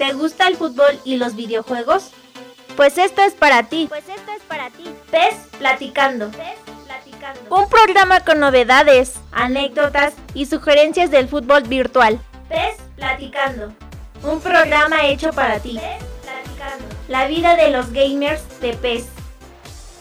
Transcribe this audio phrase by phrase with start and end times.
[0.00, 2.12] ¿Te gusta el fútbol y los videojuegos?
[2.74, 3.84] Pues esto es para ti.
[3.86, 4.84] Pues esto es para ti.
[5.10, 6.30] PES Platicando.
[6.30, 7.54] Platicando.
[7.54, 12.18] Un programa con novedades, anécdotas y sugerencias del fútbol virtual.
[12.48, 13.74] PES Platicando.
[14.22, 15.78] Un programa hecho para ti.
[15.78, 16.84] PES Platicando.
[17.08, 19.04] La vida de los gamers de PES.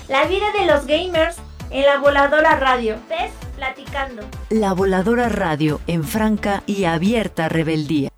[0.08, 1.36] La vida de los gamers
[1.70, 2.96] en la voladora radio.
[3.08, 4.22] PES platicando.
[4.48, 8.08] La voladora radio en franca y abierta rebeldía.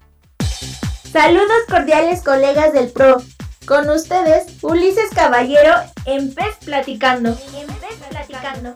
[1.12, 3.20] Saludos cordiales colegas del PRO.
[3.66, 5.74] Con ustedes, Ulises Caballero
[6.04, 7.30] en PES platicando.
[7.30, 8.74] En PES platicando.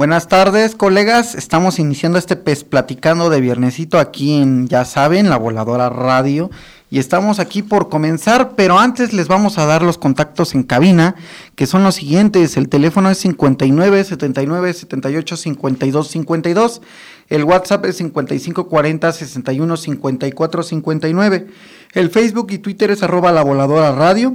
[0.00, 1.34] Buenas tardes, colegas.
[1.34, 6.50] Estamos iniciando este pez platicando de viernesito aquí en, ya saben, la voladora radio.
[6.88, 11.16] Y estamos aquí por comenzar, pero antes les vamos a dar los contactos en cabina,
[11.54, 12.56] que son los siguientes.
[12.56, 16.80] El teléfono es 59 79 78 52 52.
[17.28, 21.46] El WhatsApp es 55 40 61 54 59.
[21.92, 24.34] El Facebook y Twitter es arroba la voladora radio.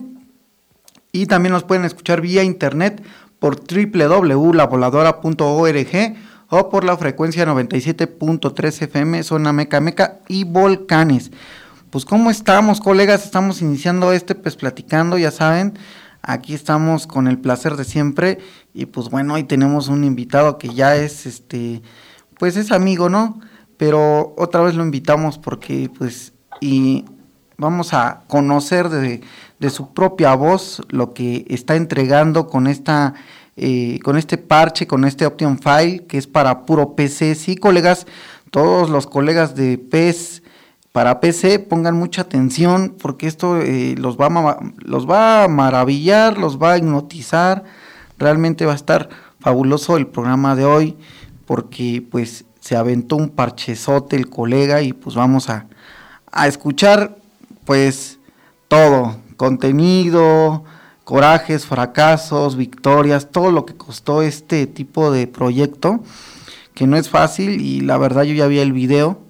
[1.12, 3.02] Y también nos pueden escuchar vía internet
[3.46, 6.16] por www.lavoladora.org
[6.50, 11.30] o por la frecuencia 97.3 FM, zona Meca Meca y Volcanes.
[11.92, 15.78] Pues cómo estamos, colegas, estamos iniciando este pues platicando, ya saben,
[16.24, 18.40] aquí estamos con el placer de siempre
[18.74, 21.84] y pues bueno, hoy tenemos un invitado que ya es este
[22.40, 23.40] pues es amigo, ¿no?
[23.78, 27.06] Pero otra vez lo invitamos porque pues y
[27.58, 29.22] vamos a conocer de,
[29.60, 33.14] de su propia voz lo que está entregando con esta
[33.58, 37.36] eh, con este parche, con este Option File que es para puro PC.
[37.36, 38.06] Sí, colegas,
[38.52, 40.44] todos los colegas de PES
[40.92, 46.62] para PC pongan mucha atención porque esto eh, los, va los va a maravillar, los
[46.62, 47.64] va a hipnotizar.
[48.18, 50.98] Realmente va a estar fabuloso el programa de hoy
[51.46, 55.68] porque pues se aventó un parchezote el colega y pues vamos a,
[56.32, 57.18] a escuchar
[57.66, 58.20] pues
[58.68, 60.64] todo, contenido,
[61.04, 66.04] corajes, fracasos, victorias, todo lo que costó este tipo de proyecto,
[66.74, 69.22] que no es fácil y la verdad yo ya vi el video,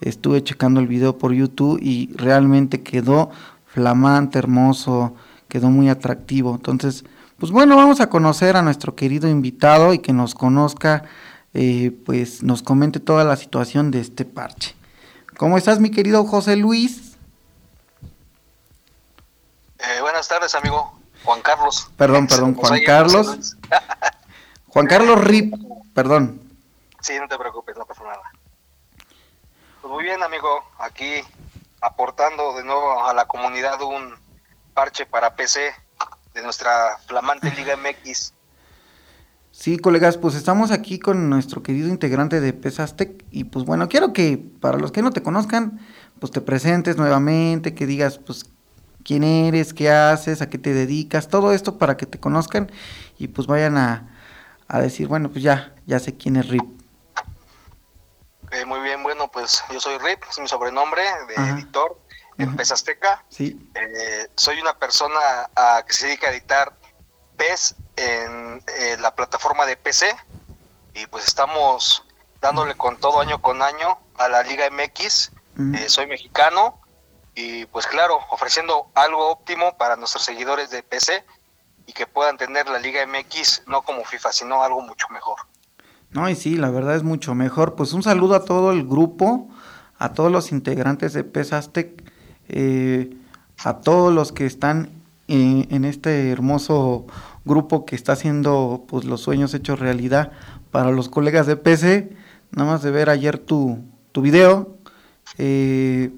[0.00, 3.30] estuve checando el video por YouTube y realmente quedó
[3.66, 5.14] flamante, hermoso,
[5.48, 6.54] quedó muy atractivo.
[6.54, 7.04] Entonces,
[7.38, 11.04] pues bueno, vamos a conocer a nuestro querido invitado y que nos conozca,
[11.54, 14.74] eh, pues nos comente toda la situación de este parche.
[15.36, 17.03] ¿Cómo estás, mi querido José Luis?
[19.86, 21.90] Eh, buenas tardes, amigo Juan Carlos.
[21.96, 23.56] Perdón, perdón, Juan Carlos.
[24.68, 25.54] Juan Carlos Rip,
[25.94, 26.40] perdón.
[27.00, 28.22] Sí, no te preocupes, no pasa nada.
[29.82, 31.22] Pues muy bien, amigo, aquí
[31.82, 34.14] aportando de nuevo a la comunidad un
[34.72, 35.74] parche para PC
[36.32, 37.76] de nuestra flamante Liga
[38.08, 38.32] MX.
[39.50, 44.12] Sí, colegas, pues estamos aquí con nuestro querido integrante de Pesastec y pues bueno, quiero
[44.12, 45.78] que para los que no te conozcan,
[46.18, 48.46] pues te presentes nuevamente, que digas pues
[49.04, 52.72] quién eres, qué haces, a qué te dedicas, todo esto para que te conozcan
[53.18, 54.10] y pues vayan a,
[54.80, 56.64] decir, bueno, pues ya, ya sé quién es Rip.
[58.66, 62.00] muy bien, bueno, pues yo soy Rip, es mi sobrenombre de editor
[62.38, 63.24] en PES Azteca.
[63.28, 63.70] Sí.
[63.74, 66.72] Eh, soy una persona a, que se dedica a editar
[67.36, 70.06] PES en eh, la plataforma de PC
[70.94, 72.04] y pues estamos
[72.40, 75.30] dándole con todo año con año a la Liga MX.
[75.56, 76.80] Eh, soy mexicano,
[77.34, 81.24] y pues claro, ofreciendo algo óptimo para nuestros seguidores de PC
[81.86, 85.38] y que puedan tener la Liga MX no como FIFA, sino algo mucho mejor.
[86.10, 87.74] No, y sí, la verdad es mucho mejor.
[87.74, 89.48] Pues un saludo a todo el grupo,
[89.98, 92.12] a todos los integrantes de PES Aztec,
[92.48, 93.16] eh,
[93.64, 94.90] a todos los que están
[95.26, 97.06] eh, en este hermoso
[97.44, 100.30] grupo que está haciendo pues los sueños hechos realidad
[100.70, 102.16] para los colegas de PC.
[102.52, 103.80] Nada más de ver ayer tu,
[104.12, 104.76] tu video.
[105.38, 106.12] Eh,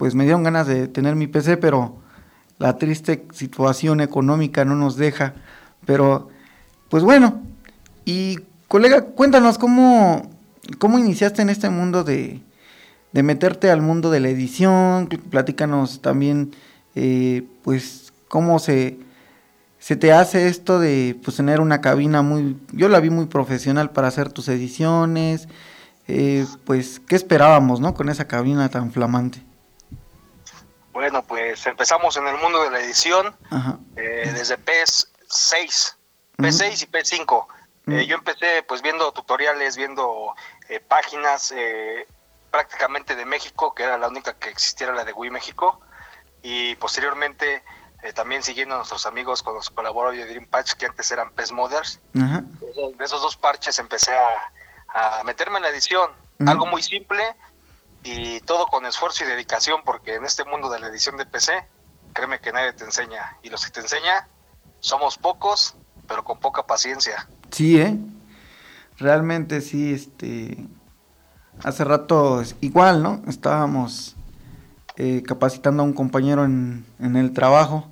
[0.00, 1.98] pues me dieron ganas de tener mi PC, pero
[2.56, 5.34] la triste situación económica no nos deja.
[5.84, 6.30] Pero,
[6.88, 7.42] pues bueno,
[8.06, 10.30] y colega, cuéntanos cómo,
[10.78, 12.40] cómo iniciaste en este mundo de,
[13.12, 16.52] de meterte al mundo de la edición, platícanos también,
[16.94, 18.98] eh, pues, cómo se,
[19.78, 23.90] se te hace esto de pues, tener una cabina muy, yo la vi muy profesional
[23.90, 25.46] para hacer tus ediciones,
[26.08, 27.92] eh, pues, ¿qué esperábamos, no?
[27.92, 29.49] Con esa cabina tan flamante.
[31.00, 33.34] Bueno, pues empezamos en el mundo de la edición
[33.96, 35.94] eh, desde PS6,
[36.36, 37.46] PS6 y PS5.
[37.86, 40.34] Eh, yo empecé pues viendo tutoriales, viendo
[40.68, 42.06] eh, páginas eh,
[42.50, 45.80] prácticamente de México, que era la única que existiera la de Wii México,
[46.42, 47.64] y posteriormente
[48.14, 51.30] también siguiendo a nuestros amigos con los que colaboro de Dream Patch, que antes eran
[51.30, 52.00] PES Mothers.
[52.12, 56.10] De esos dos parches empecé a, meterme en la edición,
[56.46, 57.24] algo muy simple
[58.02, 61.52] y todo con esfuerzo y dedicación, porque en este mundo de la edición de PC,
[62.12, 64.28] créeme que nadie te enseña, y los que te enseña
[64.80, 65.76] somos pocos,
[66.08, 67.28] pero con poca paciencia.
[67.50, 67.96] Sí, ¿eh?
[68.98, 70.66] Realmente sí, este...
[71.62, 73.22] Hace rato igual, ¿no?
[73.28, 74.16] Estábamos
[74.96, 77.88] eh, capacitando a un compañero en, el trabajo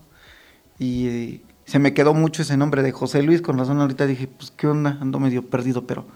[0.78, 4.26] y eh, se me quedó mucho ese nombre de José Luis, con razón ahorita dije,
[4.26, 6.06] pues qué onda, ando medio perdido, pero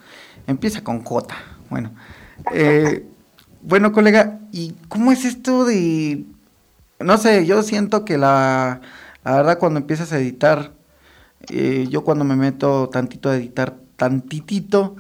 [0.47, 1.35] empieza con J.
[1.71, 1.93] Bueno,
[2.53, 3.07] eh,
[3.63, 6.25] bueno colega, ¿y cómo es esto de...
[7.01, 8.81] No sé, yo siento que la,
[9.25, 10.73] la verdad cuando empiezas a editar
[11.49, 14.97] eh, yo cuando me meto tantito a editar, tantitito,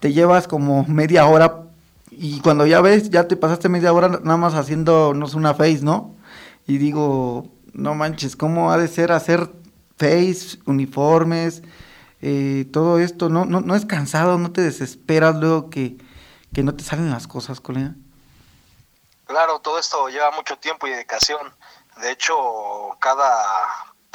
[0.00, 1.62] te llevas como media hora
[2.10, 6.14] y cuando ya ves, ya te pasaste media hora nada más haciéndonos una face, ¿no?
[6.66, 9.50] Y digo, no manches, ¿cómo ha de ser hacer
[9.96, 11.62] face, uniformes,
[12.22, 13.28] eh, todo esto?
[13.28, 14.38] ¿No, no, ¿No es cansado?
[14.38, 15.98] ¿No te desesperas luego que,
[16.54, 17.94] que no te salen las cosas, colega?
[19.26, 21.52] Claro, todo esto lleva mucho tiempo y dedicación.
[22.00, 22.34] De hecho,
[23.00, 23.66] cada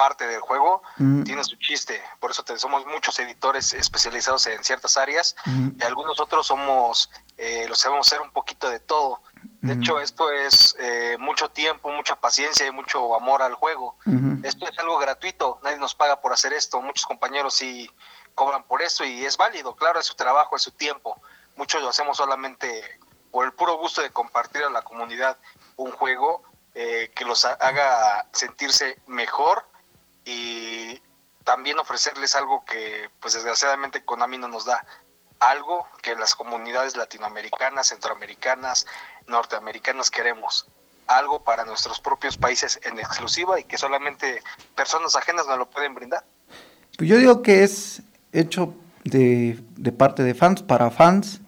[0.01, 2.01] parte del juego tiene su chiste.
[2.19, 5.36] Por eso somos muchos editores especializados en ciertas áreas
[5.78, 9.22] y algunos otros somos, eh, lo sabemos hacer un poquito de todo.
[9.62, 13.95] De hecho, esto es eh, mucho tiempo, mucha paciencia y mucho amor al juego.
[14.42, 16.81] Esto es algo gratuito, nadie nos paga por hacer esto.
[16.81, 17.88] Muchos compañeros sí
[18.33, 21.22] cobran por esto y es válido, claro, es su trabajo, es su tiempo.
[21.61, 22.81] Muchos lo hacemos solamente
[23.29, 25.37] por el puro gusto de compartir a la comunidad
[25.75, 26.41] un juego
[26.73, 29.63] eh, que los haga sentirse mejor
[30.25, 30.99] y
[31.43, 34.83] también ofrecerles algo que pues desgraciadamente Konami no nos da,
[35.39, 38.87] algo que las comunidades latinoamericanas, centroamericanas,
[39.27, 40.65] norteamericanas queremos,
[41.05, 44.41] algo para nuestros propios países en exclusiva y que solamente
[44.73, 46.25] personas ajenas nos lo pueden brindar.
[46.97, 48.73] Yo digo que es hecho
[49.03, 51.40] de, de parte de fans para fans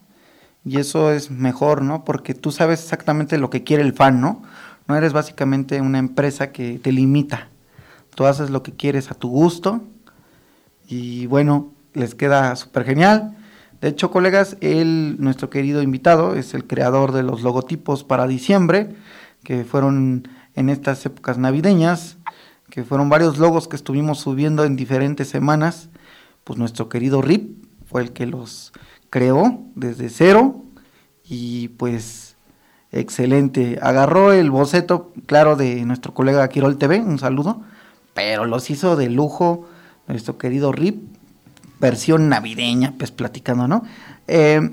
[0.64, 2.04] y eso es mejor, ¿no?
[2.04, 4.42] Porque tú sabes exactamente lo que quiere el fan, ¿no?
[4.88, 7.48] No eres básicamente una empresa que te limita
[8.14, 9.82] tú haces lo que quieres a tu gusto
[10.86, 13.36] y bueno, les queda súper genial.
[13.80, 18.94] De hecho, colegas, él, nuestro querido invitado, es el creador de los logotipos para diciembre,
[19.42, 22.16] que fueron en estas épocas navideñas,
[22.70, 25.90] que fueron varios logos que estuvimos subiendo en diferentes semanas.
[26.44, 28.72] Pues nuestro querido Rip fue el que los
[29.14, 30.56] creó desde cero
[31.22, 32.34] y pues
[32.90, 33.78] excelente.
[33.80, 37.62] Agarró el boceto, claro, de nuestro colega Quirol TV, un saludo
[38.14, 39.68] pero los hizo de lujo
[40.06, 41.02] nuestro querido Rip,
[41.80, 43.84] versión navideña, pues platicando, ¿no?
[44.28, 44.70] Eh,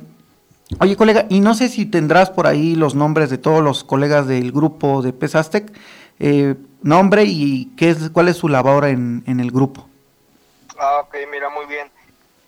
[0.80, 4.28] oye, colega, y no sé si tendrás por ahí los nombres de todos los colegas
[4.28, 5.74] del grupo de Pesastec,
[6.20, 9.88] eh, nombre y qué es, cuál es su labor en, el grupo.
[10.80, 11.88] Ah, ok, mira, muy bien.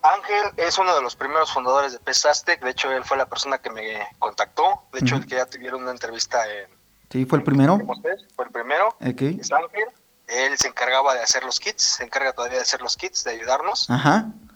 [0.03, 3.57] Ángel es uno de los primeros fundadores de Pesastec, de hecho él fue la persona
[3.57, 6.67] que me contactó, de hecho el que ya tuvieron una entrevista en...
[7.09, 7.79] Sí, fue el primero.
[8.35, 8.89] Fue el primero.
[9.00, 9.38] Okay.
[9.39, 9.85] Es Ángel.
[10.27, 13.31] Él se encargaba de hacer los kits, se encarga todavía de hacer los kits, de
[13.31, 13.88] ayudarnos.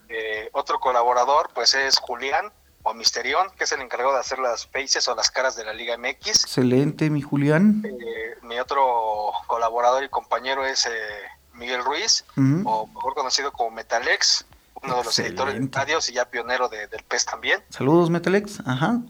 [0.08, 2.52] Eh, otro colaborador, pues es Julián
[2.82, 5.72] o Misterión, que es el encargado de hacer las faces o las caras de la
[5.72, 6.44] Liga MX.
[6.44, 7.82] Excelente, mi Julián.
[7.86, 10.90] Eh, mi otro colaborador y compañero es eh,
[11.54, 14.46] Miguel Ruiz, o mejor conocido como Metalex,
[14.82, 17.62] uno de los editores de estadios y ya pionero del PES también.
[17.70, 18.60] Saludos, Metalex.
[18.66, 19.00] Ajá.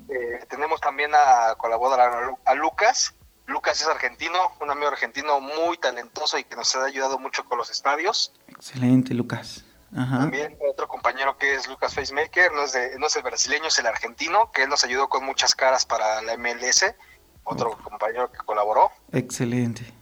[0.49, 3.15] tenemos también a colaborar a Lucas,
[3.49, 7.57] Lucas es argentino, un amigo argentino muy talentoso y que nos ha ayudado mucho con
[7.57, 8.35] los estadios.
[8.47, 9.65] Excelente, Lucas.
[9.91, 13.87] También otro compañero que es Lucas Facemaker, no es, no es el brasileño, es el
[13.87, 16.95] argentino, que él nos ayudó con muchas caras para la MLS.
[17.43, 18.91] Otro compañero que colaboró.
[19.13, 19.95] Excelente.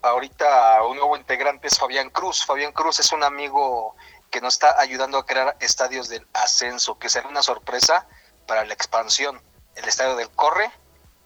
[0.00, 2.46] Ahorita un nuevo integrante es Fabián Cruz.
[2.46, 3.96] Fabián Cruz es un amigo
[4.32, 8.06] que nos está ayudando a crear estadios del ascenso, que será una sorpresa
[8.48, 9.38] para la expansión.
[9.76, 10.70] El estadio del Corre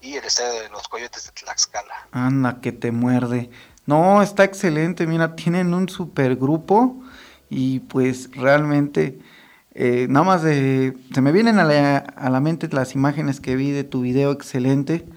[0.01, 2.07] y el estadio de los Coyotes de Tlaxcala.
[2.11, 3.49] Anda, que te muerde.
[3.85, 7.01] No, está excelente, mira, tienen un super grupo
[7.49, 9.19] y pues realmente
[9.73, 13.55] eh, nada más de, se me vienen a la, a la mente las imágenes que
[13.55, 15.07] vi de tu video excelente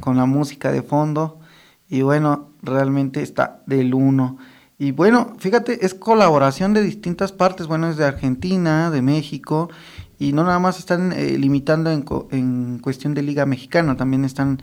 [0.00, 1.40] con la música de fondo
[1.88, 4.36] y bueno, realmente está del uno.
[4.78, 9.68] Y bueno, fíjate, es colaboración de distintas partes, bueno, es de Argentina, de México
[10.20, 14.62] y no nada más están eh, limitando en, en, cuestión de liga mexicana, también están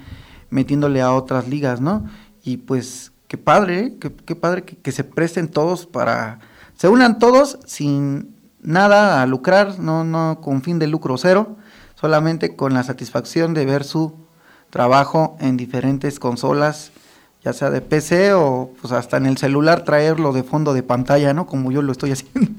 [0.49, 2.05] metiéndole a otras ligas, ¿no?
[2.43, 3.97] Y pues qué padre, ¿eh?
[3.99, 6.39] qué, padre que, se presten todos para,
[6.75, 11.57] se unan todos sin nada a lucrar, no, no con fin de lucro cero,
[11.95, 14.15] solamente con la satisfacción de ver su
[14.69, 16.91] trabajo en diferentes consolas,
[17.45, 21.31] ya sea de PC o pues hasta en el celular traerlo de fondo de pantalla,
[21.31, 21.45] ¿no?
[21.45, 22.51] Como yo lo estoy haciendo.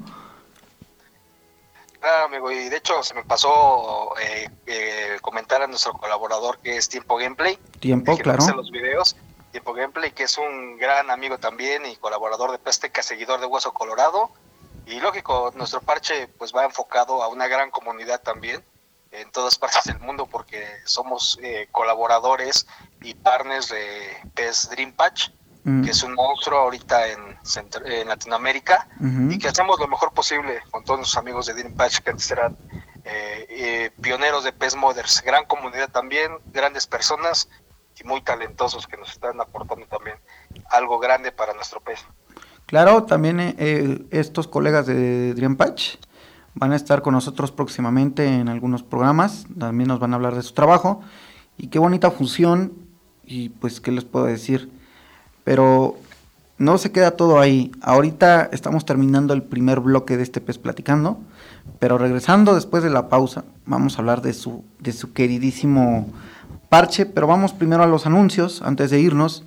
[1.98, 6.76] Claro, amigo, y de hecho se me pasó eh, eh, comentar a nuestro colaborador que
[6.76, 7.58] es Tiempo Gameplay.
[7.80, 8.46] Tiempo, claro.
[8.54, 9.16] los videos.
[9.50, 13.72] Tiempo Gameplay, que es un gran amigo también y colaborador de Pesteca, seguidor de Hueso
[13.72, 14.30] Colorado.
[14.86, 18.62] Y lógico, nuestro parche pues va enfocado a una gran comunidad también
[19.16, 22.66] en todas partes del mundo porque somos eh, colaboradores
[23.02, 25.30] y partners de PES Dream Patch,
[25.64, 25.84] mm.
[25.84, 27.38] que es un monstruo ahorita en,
[27.86, 28.88] en Latinoamérica
[29.30, 32.30] y que hacemos lo mejor posible con todos nuestros amigos de Dream Patch que antes
[32.30, 32.56] eran
[33.04, 37.48] eh, eh, pioneros de PES Mothers, gran comunidad también, grandes personas
[37.98, 40.16] y muy talentosos que nos están aportando también
[40.70, 42.04] algo grande para nuestro PES.
[42.66, 43.56] Claro, también
[44.10, 45.96] estos colegas de Dream Patch
[46.56, 50.42] van a estar con nosotros próximamente en algunos programas, también nos van a hablar de
[50.42, 51.00] su trabajo
[51.56, 52.72] y qué bonita función
[53.24, 54.70] y pues qué les puedo decir.
[55.44, 55.96] Pero
[56.58, 57.70] no se queda todo ahí.
[57.82, 61.18] Ahorita estamos terminando el primer bloque de este pez platicando,
[61.78, 66.10] pero regresando después de la pausa, vamos a hablar de su de su queridísimo
[66.68, 69.44] parche, pero vamos primero a los anuncios antes de irnos.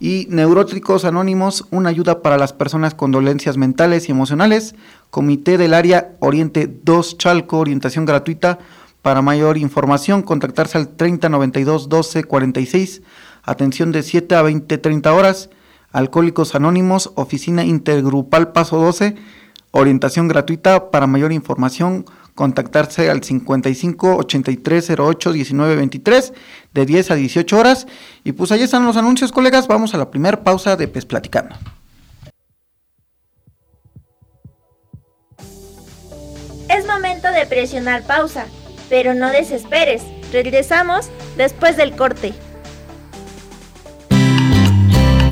[0.00, 4.74] Y Neurótricos Anónimos, una ayuda para las personas con dolencias mentales y emocionales.
[5.10, 8.58] Comité del Área Oriente 2 Chalco, orientación gratuita.
[9.02, 13.02] Para mayor información, contactarse al 3092 12 46.
[13.42, 15.50] Atención de 7 a 20 30 horas.
[15.92, 19.16] Alcohólicos Anónimos, oficina intergrupal Paso 12.
[19.70, 20.90] Orientación gratuita.
[20.90, 26.32] Para mayor información, contactarse al 55 83 08 19 23
[26.74, 27.86] de 10 a 18 horas.
[28.24, 29.68] Y pues ahí están los anuncios, colegas.
[29.68, 31.56] Vamos a la primera pausa de Pes Platicando.
[37.26, 38.46] De presionar pausa,
[38.88, 40.02] pero no desesperes.
[40.32, 42.32] Regresamos después del corte.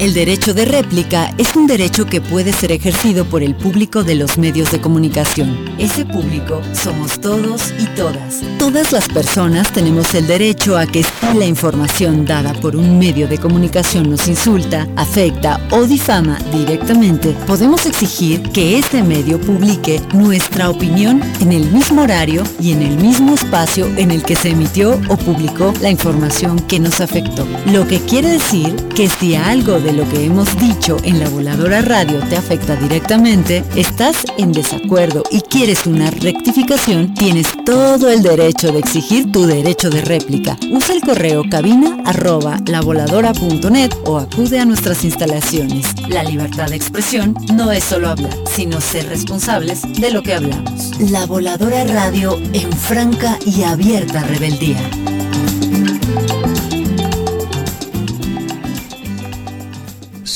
[0.06, 4.14] El derecho de réplica es un derecho que puede ser ejercido por el público de
[4.14, 5.58] los medios de comunicación.
[5.78, 8.40] Ese público somos todos y todas.
[8.56, 13.26] Todas las personas tenemos el derecho a que si la información dada por un medio
[13.26, 20.70] de comunicación nos insulta, afecta o difama directamente, podemos exigir que este medio publique nuestra
[20.70, 25.00] opinión en el mismo horario y en el mismo espacio en el que se emitió
[25.08, 27.44] o publicó la información que nos afectó.
[27.72, 31.80] Lo que quiere decir que si algo de lo que hemos dicho en la voladora
[31.80, 38.72] radio te afecta directamente, estás en desacuerdo y quieres una rectificación, tienes todo el derecho
[38.72, 40.58] de exigir tu derecho de réplica.
[40.70, 45.86] Usa el correo cabina arroba lavoladora.net o acude a nuestras instalaciones.
[46.08, 51.00] La libertad de expresión no es solo hablar, sino ser responsables de lo que hablamos.
[51.10, 55.15] La voladora radio en franca y abierta rebeldía.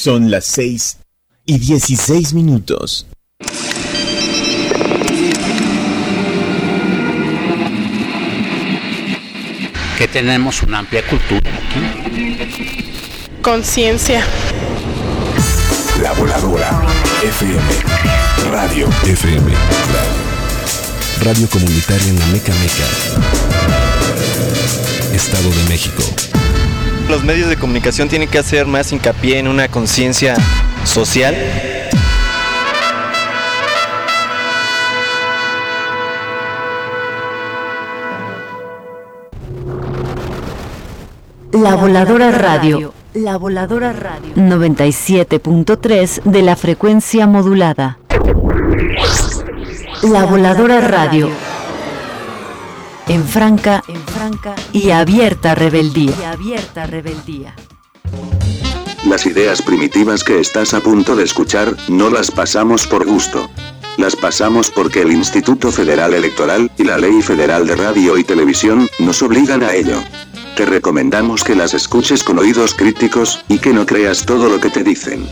[0.03, 0.97] Son las 6
[1.45, 3.07] y 16 minutos.
[9.99, 12.91] Que tenemos una amplia cultura aquí.
[13.43, 14.25] Conciencia.
[16.01, 16.81] La voladora.
[17.23, 17.61] FM.
[18.51, 18.89] Radio.
[19.05, 19.53] FM.
[21.23, 22.87] Radio comunitaria en la Meca Meca.
[25.15, 26.03] Estado de México
[27.11, 30.37] los medios de comunicación tienen que hacer más hincapié en una conciencia
[30.85, 31.35] social.
[41.53, 42.95] La Voladora Radio.
[43.13, 44.33] La Voladora Radio.
[44.37, 47.99] 97.3 de la frecuencia modulada.
[50.03, 51.50] La Voladora Radio
[53.11, 56.15] en franca, en franca y abierta rebeldía.
[56.21, 57.57] Y abierta rebeldía.
[59.05, 63.51] Las ideas primitivas que estás a punto de escuchar, no las pasamos por gusto.
[63.97, 68.89] Las pasamos porque el Instituto Federal Electoral y la Ley Federal de Radio y Televisión
[69.01, 70.01] nos obligan a ello.
[70.57, 74.71] Te recomendamos que las escuches con oídos críticos y que no creas todo lo que
[74.71, 75.27] te dicen.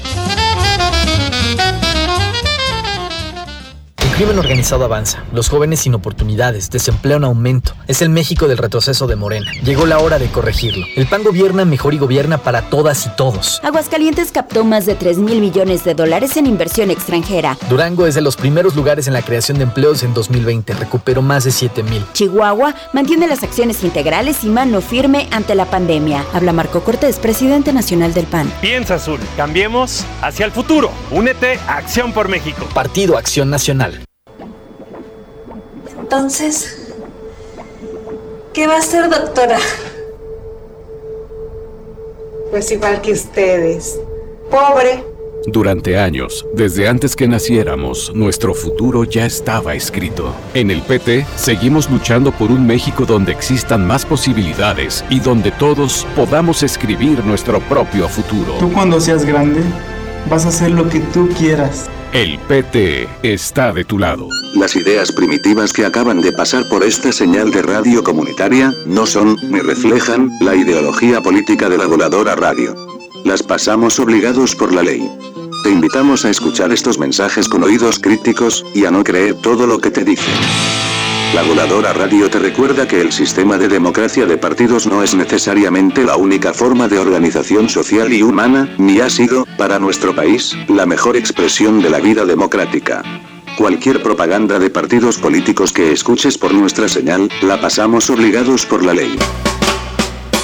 [4.18, 7.74] Crimen organizado avanza, los jóvenes sin oportunidades, desempleo en aumento.
[7.86, 9.48] Es el México del retroceso de Morena.
[9.62, 10.84] Llegó la hora de corregirlo.
[10.96, 13.60] El PAN gobierna mejor y gobierna para todas y todos.
[13.62, 17.56] Aguascalientes captó más de 3 mil millones de dólares en inversión extranjera.
[17.70, 20.74] Durango es de los primeros lugares en la creación de empleos en 2020.
[20.74, 22.04] Recuperó más de 7 mil.
[22.12, 26.24] Chihuahua mantiene las acciones integrales y mano firme ante la pandemia.
[26.34, 28.52] Habla Marco Cortés, presidente nacional del PAN.
[28.60, 29.20] Piensa azul.
[29.36, 30.90] Cambiemos hacia el futuro.
[31.12, 32.66] Únete a Acción por México.
[32.74, 34.07] Partido Acción Nacional.
[36.10, 36.78] Entonces,
[38.54, 39.58] ¿qué va a ser, doctora?
[42.50, 44.00] Pues igual que ustedes.
[44.50, 45.04] Pobre.
[45.44, 50.34] Durante años, desde antes que naciéramos, nuestro futuro ya estaba escrito.
[50.54, 56.06] En el PT, seguimos luchando por un México donde existan más posibilidades y donde todos
[56.16, 58.54] podamos escribir nuestro propio futuro.
[58.60, 59.60] Tú cuando seas grande,
[60.30, 61.90] vas a hacer lo que tú quieras.
[62.12, 64.30] El PT está de tu lado.
[64.54, 69.36] Las ideas primitivas que acaban de pasar por esta señal de radio comunitaria no son
[69.50, 72.74] ni reflejan la ideología política de la voladora radio.
[73.26, 75.06] Las pasamos obligados por la ley.
[75.62, 79.78] Te invitamos a escuchar estos mensajes con oídos críticos y a no creer todo lo
[79.78, 80.87] que te dicen.
[81.34, 86.02] La voladora radio te recuerda que el sistema de democracia de partidos no es necesariamente
[86.02, 90.86] la única forma de organización social y humana, ni ha sido, para nuestro país, la
[90.86, 93.02] mejor expresión de la vida democrática.
[93.58, 98.94] Cualquier propaganda de partidos políticos que escuches por nuestra señal, la pasamos obligados por la
[98.94, 99.14] ley.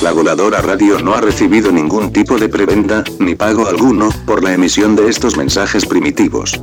[0.03, 4.53] La voladora radio no ha recibido ningún tipo de preventa, ni pago alguno, por la
[4.53, 6.61] emisión de estos mensajes primitivos.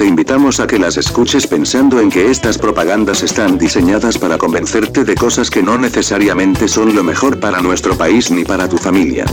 [0.00, 5.04] Te invitamos a que las escuches pensando en que estas propagandas están diseñadas para convencerte
[5.04, 9.26] de cosas que no necesariamente son lo mejor para nuestro país ni para tu familia.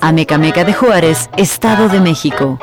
[0.00, 2.58] Amecameca de Juárez, Estado de México.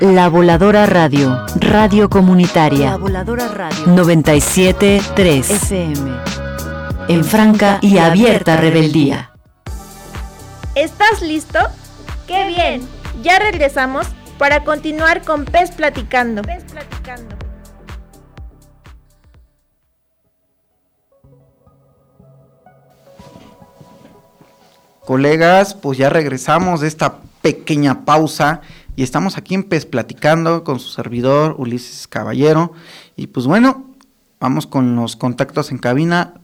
[0.00, 2.90] La Voladora Radio, Radio Comunitaria.
[2.90, 3.86] La Voladora Radio.
[3.86, 6.10] 97.3 FM.
[7.08, 9.30] En franca y abierta rebeldía.
[10.74, 11.60] ¿Estás listo?
[12.26, 12.86] ¡Qué bien!
[13.22, 16.42] Ya regresamos para continuar con Pez Platicando.
[16.42, 17.36] Pez Platicando.
[25.06, 28.60] Colegas, pues ya regresamos de esta pequeña pausa
[28.96, 32.72] y estamos aquí en PES platicando con su servidor Ulises Caballero.
[33.14, 33.84] Y pues bueno,
[34.40, 36.40] vamos con los contactos en cabina.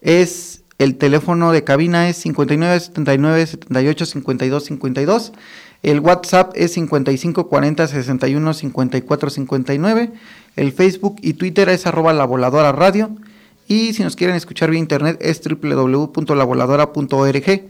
[0.00, 5.32] Es el teléfono de cabina es 59 79 78 52 52.
[5.82, 10.12] El WhatsApp es 55 40 61 54 59.
[10.54, 13.10] El Facebook y Twitter es arroba la voladora radio.
[13.66, 17.62] Y si nos quieren escuchar vía internet es www.lavoladora.org.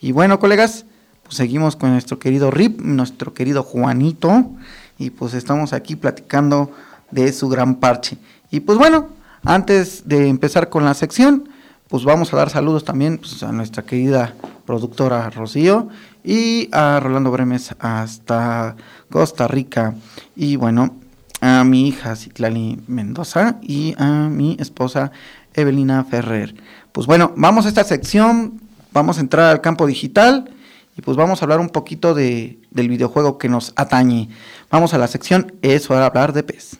[0.00, 0.86] Y bueno, colegas,
[1.24, 4.50] pues seguimos con nuestro querido Rip, nuestro querido Juanito,
[4.98, 6.70] y pues estamos aquí platicando
[7.10, 8.16] de su gran parche.
[8.50, 9.08] Y pues bueno,
[9.44, 11.48] antes de empezar con la sección,
[11.88, 14.34] pues vamos a dar saludos también pues, a nuestra querida
[14.66, 15.88] productora Rocío
[16.22, 18.76] y a Rolando Bremes hasta
[19.10, 19.94] Costa Rica.
[20.36, 20.94] Y bueno,
[21.40, 25.12] a mi hija Citlali Mendoza y a mi esposa
[25.52, 26.54] Evelina Ferrer.
[26.92, 28.60] Pues bueno, vamos a esta sección
[28.94, 30.50] vamos a entrar al campo digital
[30.96, 34.28] y pues vamos a hablar un poquito de, del videojuego que nos atañe.
[34.70, 36.78] Vamos a la sección Es hora de hablar de PES.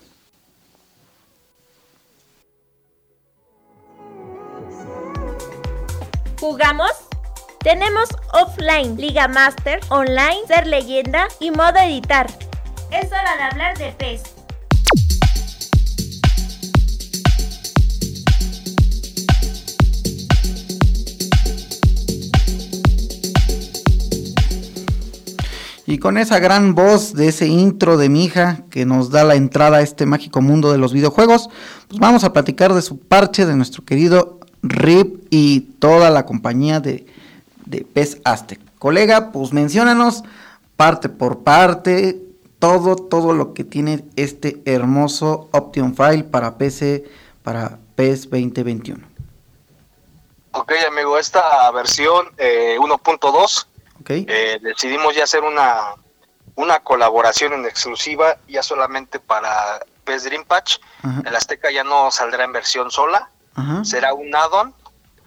[6.39, 6.93] ¿Jugamos?
[7.61, 12.27] Tenemos offline, Liga Master, online, ser leyenda y modo editar.
[12.91, 14.34] Es hora de hablar de PES.
[25.95, 29.37] Y con esa gran voz de ese intro de mi hija que nos da la
[29.37, 31.49] entrada a este mágico mundo de los videojuegos,
[31.87, 36.81] pues vamos a platicar de su parche de nuestro querido Rip y toda la compañía
[36.81, 37.07] de,
[37.67, 38.59] de PES Aztec.
[38.81, 40.25] Colega, pues menciónanos
[40.75, 42.21] parte por parte
[42.59, 47.05] todo, todo lo que tiene este hermoso Option File para PC,
[47.45, 49.07] para PES 2021.
[50.51, 53.67] Ok, amigo, esta versión eh, 1.2
[54.09, 55.95] eh, decidimos ya hacer una,
[56.57, 60.79] una colaboración en exclusiva ya solamente para PES Dream Patch.
[61.25, 63.31] El Azteca ya no saldrá en versión sola,
[63.83, 64.75] será un add-on.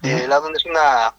[0.03, 1.13] Eh, el add-on es una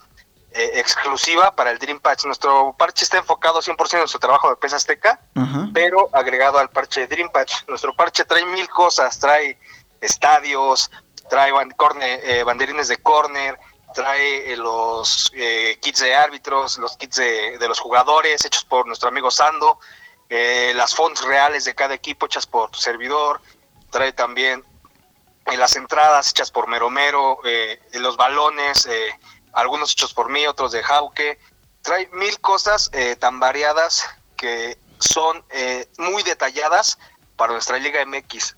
[0.52, 2.24] eh, exclusiva para el Dream Patch.
[2.24, 5.20] Nuestro parche está enfocado 100% en su trabajo de PES Azteca,
[5.72, 7.66] pero agregado al parche Dream Patch.
[7.68, 9.58] Nuestro parche trae mil cosas, trae
[10.00, 10.90] estadios,
[11.28, 11.52] trae
[12.44, 13.58] banderines de corner,
[13.98, 19.08] trae eh, los eh, kits de árbitros, los kits de, los jugadores hechos por nuestro
[19.08, 19.80] amigo Sando,
[20.28, 23.40] eh, las fonts reales de cada equipo hechas por tu servidor,
[23.90, 24.62] trae también
[25.46, 27.40] las entradas hechas por Meromero,
[27.94, 28.86] los balones,
[29.52, 31.40] algunos hechos por mí, otros de Jauke,
[31.82, 34.04] trae mil cosas tan variadas
[34.36, 35.42] que son
[35.96, 36.98] muy detalladas
[37.36, 38.56] para nuestra Liga MX.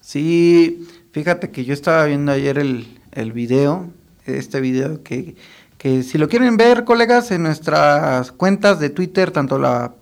[0.00, 3.92] Sí, fíjate que yo estaba viendo ayer el, el video
[4.26, 5.36] este video que,
[5.78, 9.92] Que si lo quieren ver, colegas, en nuestras cuentas de Twitter, tanto la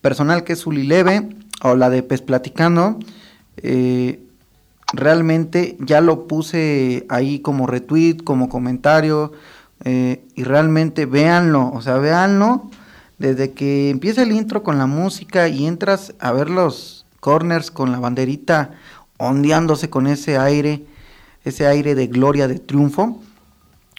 [0.00, 1.28] personal que es Ulileve
[1.62, 2.98] o la de Pes Platicando,
[3.58, 4.20] eh,
[4.92, 9.32] realmente ya lo puse ahí como retweet, como comentario,
[9.84, 12.70] eh, y realmente véanlo, o sea, véanlo
[13.18, 17.92] desde que empieza el intro con la música y entras a ver los corners con
[17.92, 18.70] la banderita
[19.18, 20.84] ondeándose con ese aire,
[21.44, 23.20] ese aire de gloria, de triunfo,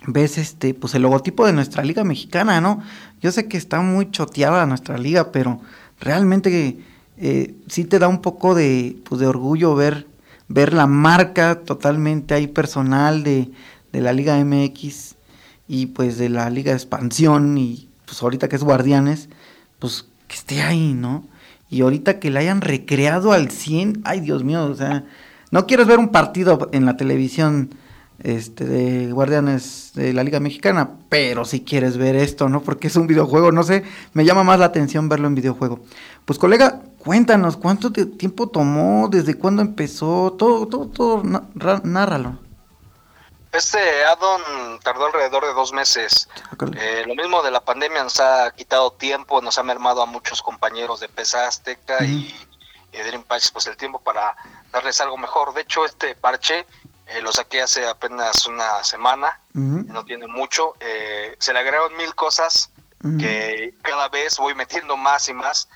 [0.08, 2.82] ves este, pues el logotipo de nuestra liga mexicana, ¿no?
[3.22, 5.60] Yo sé que está muy choteada nuestra liga, pero
[6.00, 6.80] realmente
[7.18, 10.08] eh, sí te da un poco de, pues, de orgullo ver,
[10.48, 13.52] ver la marca totalmente ahí personal de,
[13.92, 15.16] de la Liga MX
[15.68, 19.30] y pues de la Liga de Expansión y pues ahorita que es Guardianes,
[19.78, 21.28] pues que esté ahí, ¿no?
[21.70, 25.06] Y ahorita que la hayan recreado al 100, ay Dios mío, o sea,
[25.52, 27.70] no quieres ver un partido en la televisión
[28.24, 32.62] este, de Guardianes de la Liga Mexicana, pero si quieres ver esto, ¿no?
[32.62, 35.80] Porque es un videojuego, no sé, me llama más la atención verlo en videojuego.
[36.26, 39.08] Pues colega, cuéntanos, ¿cuánto tiempo tomó?
[39.10, 40.36] ¿Desde cuándo empezó?
[40.38, 41.24] Todo, todo, todo,
[41.84, 42.38] nárralo.
[43.52, 46.30] Este addon tardó alrededor de dos meses.
[46.78, 50.44] Eh, lo mismo de la pandemia nos ha quitado tiempo, nos ha mermado a muchos
[50.44, 52.32] compañeros de Pesa Azteca y,
[52.92, 54.36] Dream Patch pues el tiempo para
[54.72, 55.54] darles algo mejor.
[55.54, 56.68] De hecho, este parche
[57.10, 60.76] eh, lo saqué hace apenas una semana, no tiene mucho.
[60.80, 62.72] Eh, se le agregaron mil cosas
[63.18, 65.70] que cada vez voy metiendo más y más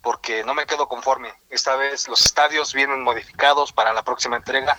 [0.00, 1.32] porque no me quedo conforme.
[1.50, 4.78] Esta vez los estadios vienen modificados para la próxima entrega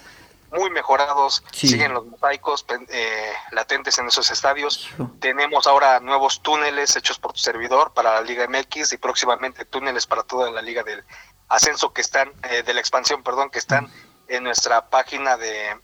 [0.52, 4.90] muy mejorados, siguen los mosaicos eh, latentes en esos estadios.
[5.20, 10.08] Tenemos ahora nuevos túneles hechos por tu servidor para la Liga MX y próximamente túneles
[10.08, 11.04] para toda la Liga del
[11.50, 13.92] Ascenso que están, eh, de la expansión, perdón, que están
[14.28, 15.78] en nuestra página de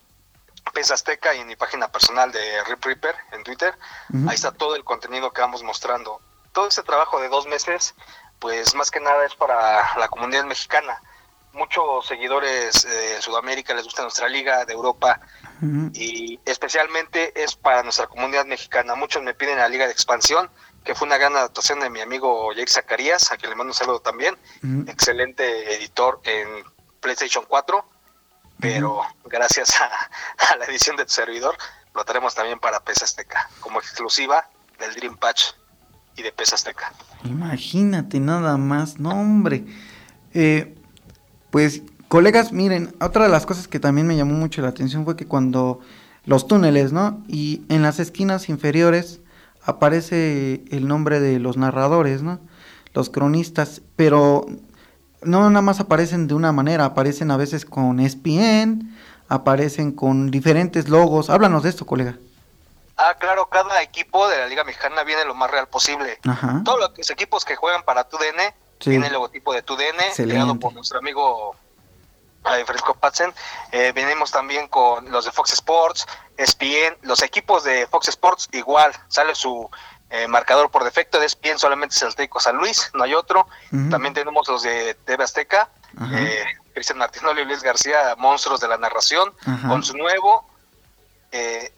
[0.73, 3.78] PES Azteca y en mi página personal de Rip Reaper en Twitter.
[4.28, 6.21] Ahí está todo el contenido que vamos mostrando.
[6.51, 7.95] Todo este trabajo de dos meses,
[8.39, 11.01] pues más que nada es para la comunidad mexicana
[11.56, 15.19] muchos seguidores de Sudamérica les gusta nuestra liga, de Europa,
[15.93, 18.93] y especialmente es para nuestra comunidad mexicana.
[18.95, 20.49] Muchos me piden la liga de expansión,
[20.84, 23.75] que fue una gran adaptación de mi amigo Jake Zacarías, a quien le mando un
[23.75, 24.38] saludo también,
[24.88, 26.63] excelente editor en
[26.99, 27.84] PlayStation 4,
[28.60, 31.58] pero gracias a, la edición de tu servidor,
[31.94, 35.54] lo tenemos también para PES Azteca, como exclusiva del Dream Patch
[36.15, 36.94] y de PES Azteca.
[37.24, 39.65] Imagínate nada más, no hombre.
[40.34, 40.76] Eh,
[41.52, 45.15] pues, colegas, miren, otra de las cosas que también me llamó mucho la atención fue
[45.15, 45.80] que cuando
[46.26, 47.24] los túneles, ¿no?
[47.28, 49.22] Y en las esquinas inferiores
[49.63, 52.39] aparece el nombre de los narradores, ¿no?
[52.94, 54.46] Los cronistas, pero
[55.25, 58.95] no nada más aparecen de una manera, aparecen a veces con ESPN,
[59.27, 61.29] aparecen con diferentes logos.
[61.29, 62.17] Háblanos de esto, colega.
[62.97, 66.19] Ah, claro, cada equipo de la Liga Mexicana viene lo más real posible.
[66.63, 70.73] Todos los equipos que juegan para tu DN tiene el logotipo de TUDN, creado por
[70.73, 71.55] nuestro amigo
[72.45, 73.33] eh, Fresco Patzen.
[73.71, 76.05] Eh, venimos también con los de Fox Sports,
[76.38, 79.69] ESPN, los equipos de Fox Sports igual, sale su
[80.23, 83.47] eh, marcador por defecto de ESPN, solamente es el Teco San Luis, no hay otro.
[83.89, 85.69] También tenemos los de TV Azteca,
[86.12, 89.34] eh, Cristian Martinoli y Luis García, monstruos de la narración,
[89.67, 90.49] con su nuevo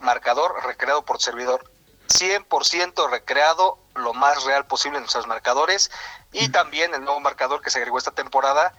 [0.00, 1.64] marcador recreado por servidor.
[2.08, 5.90] 100% recreado lo más real posible en nuestros marcadores
[6.32, 8.72] y también el nuevo marcador que se agregó esta temporada,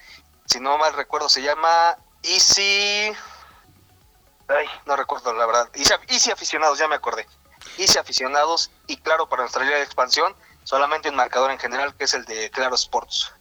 [0.46, 3.14] si no mal recuerdo, se llama Easy.
[4.48, 5.70] Ay, no recuerdo la verdad.
[6.08, 7.28] Easy, Aficionados, ya me acordé.
[7.80, 12.06] Easy Aficionados y claro, para nuestra liga de expansión, solamente un marcador en general que
[12.06, 13.32] es el de Claro Sports.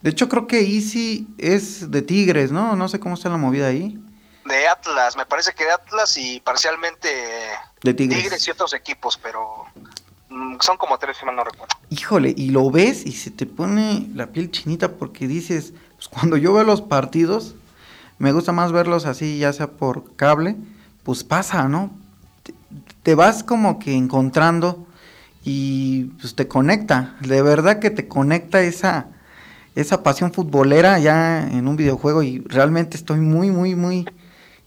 [0.00, 2.74] De hecho, creo que Easy es de Tigres, ¿no?
[2.74, 3.98] No sé cómo está la movida ahí.
[4.44, 7.08] De Atlas, me parece que de Atlas y parcialmente
[7.82, 9.66] de Tigres, tigres y otros equipos, pero
[10.32, 11.74] Mm, son como tres, si mal no recuerdo.
[11.90, 16.38] Híjole, y lo ves y se te pone la piel chinita porque dices, pues cuando
[16.38, 17.54] yo veo los partidos,
[18.18, 20.56] me gusta más verlos así, ya sea por cable,
[21.02, 21.90] pues pasa, ¿no?
[23.02, 24.86] Te, vas como que encontrando
[25.44, 29.06] y pues te conecta, de verdad que te conecta esa,
[29.74, 34.06] esa pasión futbolera ya en un videojuego y realmente estoy muy, muy, muy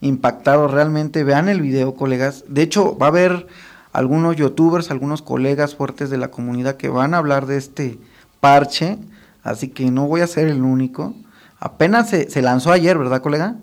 [0.00, 2.44] impactado, realmente vean el video, colegas.
[2.48, 3.46] De hecho, va a haber
[3.92, 7.98] algunos youtubers, algunos colegas fuertes de la comunidad que van a hablar de este
[8.40, 8.98] parche,
[9.42, 11.14] así que no voy a ser el único.
[11.58, 13.54] Apenas se, se lanzó ayer, ¿verdad, colega?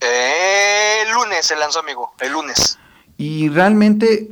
[0.00, 2.79] Eh, el lunes se lanzó, amigo, el lunes.
[3.20, 4.30] Y realmente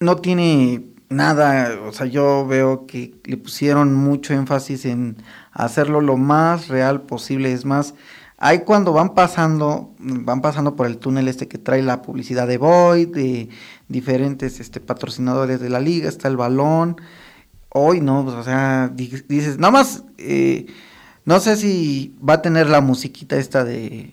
[0.00, 5.16] no tiene nada, o sea, yo veo que le pusieron mucho énfasis en
[5.50, 7.94] hacerlo lo más real posible, es más,
[8.36, 12.58] Ahí cuando van pasando, van pasando por el túnel este que trae la publicidad de
[12.58, 13.48] Void, de
[13.88, 17.00] diferentes este, patrocinadores de la liga, está el balón.
[17.70, 20.66] Hoy no, pues, o sea, dices, nada más, eh,
[21.24, 24.12] no sé si va a tener la musiquita esta de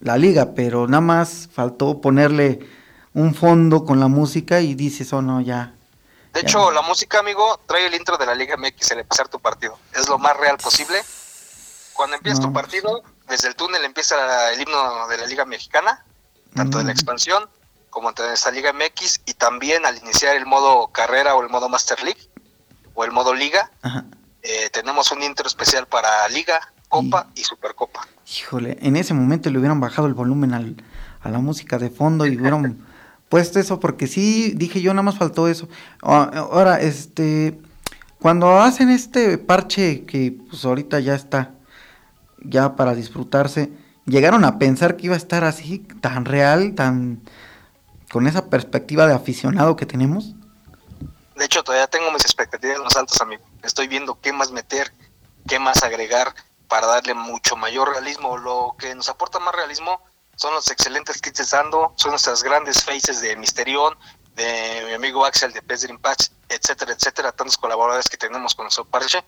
[0.00, 2.60] la liga, pero nada más faltó ponerle
[3.14, 5.74] un fondo con la música y dices, oh no, ya.
[6.32, 9.40] De hecho, la música, amigo, trae el intro de la Liga MX al empezar tu
[9.40, 9.76] partido.
[9.94, 11.02] Es lo más real posible
[11.92, 16.04] cuando empieza tu partido, desde el túnel empieza el himno de la Liga Mexicana,
[16.54, 17.48] tanto de la expansión
[17.90, 21.68] como de esta Liga MX, y también al iniciar el modo carrera o el modo
[21.68, 22.30] Master League
[22.94, 23.70] o el modo Liga,
[24.42, 28.06] eh, tenemos un intro especial para Liga, Copa y, Supercopa.
[28.36, 30.76] Híjole, en ese momento le hubieran bajado el volumen al,
[31.22, 32.84] a la música de fondo y hubieran
[33.30, 35.68] puesto eso, porque sí, dije yo, nada más faltó eso.
[36.02, 37.58] Ahora, este,
[38.18, 41.52] cuando hacen este parche que pues ahorita ya está,
[42.42, 43.72] ya para disfrutarse,
[44.04, 47.22] llegaron a pensar que iba a estar así, tan real, tan
[48.10, 50.34] con esa perspectiva de aficionado que tenemos?
[51.36, 53.42] De hecho, todavía tengo mis expectativas más altas, amigo.
[53.62, 54.92] Estoy viendo qué más meter,
[55.46, 56.34] qué más agregar
[56.70, 58.38] para darle mucho mayor realismo.
[58.38, 60.00] Lo que nos aporta más realismo
[60.36, 63.98] son los excelentes kits de Sando, son nuestras grandes faces de Misterion,
[64.36, 68.84] de mi amigo Axel de Pez Patch, etcétera, etcétera, tantos colaboradores que tenemos con nuestro
[68.84, 69.22] parche,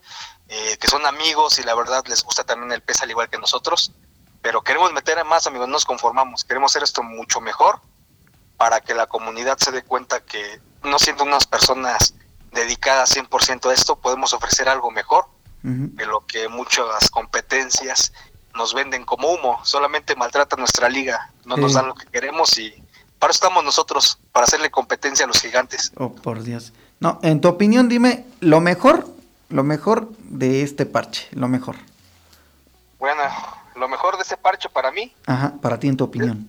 [0.48, 3.38] eh, que son amigos y la verdad les gusta también el pez al igual que
[3.38, 3.92] nosotros,
[4.40, 7.82] pero queremos meter más amigos, no nos conformamos, queremos hacer esto mucho mejor
[8.56, 12.14] para que la comunidad se dé cuenta que no siendo unas personas
[12.52, 15.26] dedicadas 100% a esto, podemos ofrecer algo mejor
[15.62, 18.12] que lo que muchas competencias
[18.54, 22.72] nos venden como humo, solamente maltratan nuestra liga, no nos dan lo que queremos y
[23.18, 25.92] para eso estamos nosotros, para hacerle competencia a los gigantes.
[25.96, 26.72] Oh, por Dios.
[26.98, 29.06] No, en tu opinión, dime lo mejor,
[29.48, 31.76] lo mejor de este parche, lo mejor.
[32.98, 33.22] Bueno,
[33.76, 35.14] lo mejor de este parche para mí.
[35.26, 36.46] Ajá, para ti en tu opinión.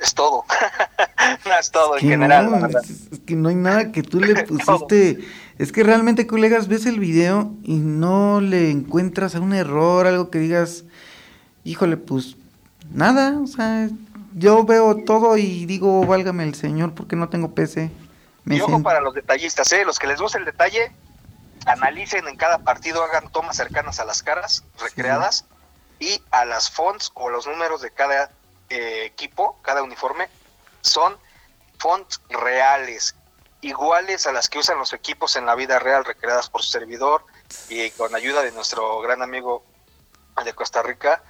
[0.00, 0.44] Es, todo.
[1.46, 2.70] no es todo en general.
[2.82, 5.26] es, que no hay nada que tú le pusiste.
[5.58, 10.30] Es que realmente, colegas, ves el video y no le encuentras a un error, algo
[10.30, 10.84] que digas,
[11.62, 12.36] híjole, pues
[12.92, 13.88] nada, o sea,
[14.34, 17.90] yo veo todo y digo, válgame el señor, porque no tengo PC.
[18.44, 19.84] Me y ojo para los detallistas, ¿eh?
[19.84, 20.92] los que les gusta el detalle,
[21.66, 25.46] analicen en cada partido, hagan tomas cercanas a las caras, recreadas,
[26.00, 28.30] y a las fonts o los números de cada
[28.68, 30.28] eh, equipo, cada uniforme,
[30.80, 31.16] son
[31.78, 33.14] fonts reales,
[33.64, 37.24] iguales a las que usan los equipos en la vida real, recreadas por su servidor
[37.68, 39.64] y con ayuda de nuestro gran amigo
[40.44, 41.22] de Costa Rica,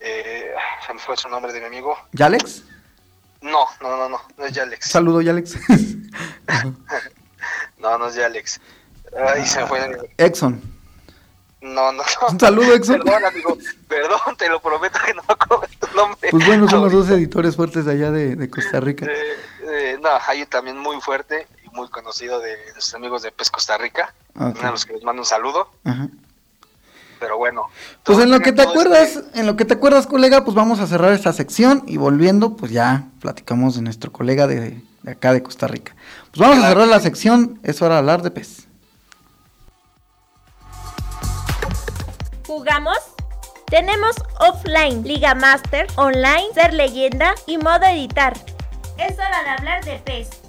[0.00, 0.52] eh,
[0.86, 1.96] se me fue su nombre de mi amigo.
[2.12, 2.64] ¿Yalex?
[3.42, 4.88] No, no, no, no, no es Yalex.
[4.88, 5.56] Saludo, Yalex.
[7.78, 8.60] no, no es Yalex.
[9.16, 10.10] Ay, se me fue.
[10.16, 10.60] Exxon.
[11.60, 12.28] No, no, no.
[12.28, 13.02] Un saludo, Exxon.
[13.02, 13.58] Perdón, amigo.
[13.88, 16.30] Perdón, te lo prometo que no me acuerdo tu nombre.
[16.30, 19.06] Pues bueno, son los dos editores fuertes de allá de, Costa Rica.
[19.06, 23.78] Eh, eh, no, hay también muy fuerte muy conocido de nuestros amigos de PES Costa
[23.78, 24.14] Rica.
[24.34, 25.70] Uno de los que les mando un saludo.
[25.84, 26.08] Ajá
[27.22, 27.68] pero bueno.
[28.02, 30.88] Pues en lo que te acuerdas, en lo que te acuerdas, colega, pues vamos a
[30.88, 35.68] cerrar esta sección y volviendo, pues ya platicamos de nuestro colega de, acá de Costa
[35.68, 35.94] Rica.
[36.32, 38.66] Pues vamos a cerrar la sección, es hora de hablar de pez.
[42.44, 42.98] ¿Jugamos?
[43.66, 48.34] Tenemos offline, Liga Master, online, ser leyenda y modo editar.
[48.98, 50.41] Es hora de hablar de pez.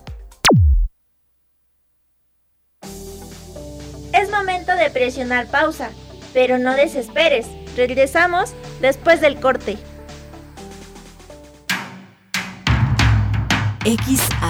[4.14, 5.90] Es momento de presionar pausa
[6.34, 7.46] pero no desesperes,
[7.78, 9.78] regresamos después del corte.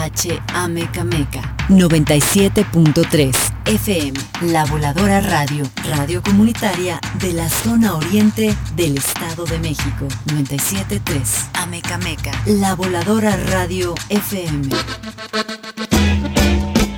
[0.06, 4.20] XHAMECAMECA 97.3 FM,
[4.52, 10.08] La Voladora Radio, radio comunitaria de la zona oriente del Estado de México.
[10.28, 14.70] 97.3 Amecameca, La Voladora Radio FM.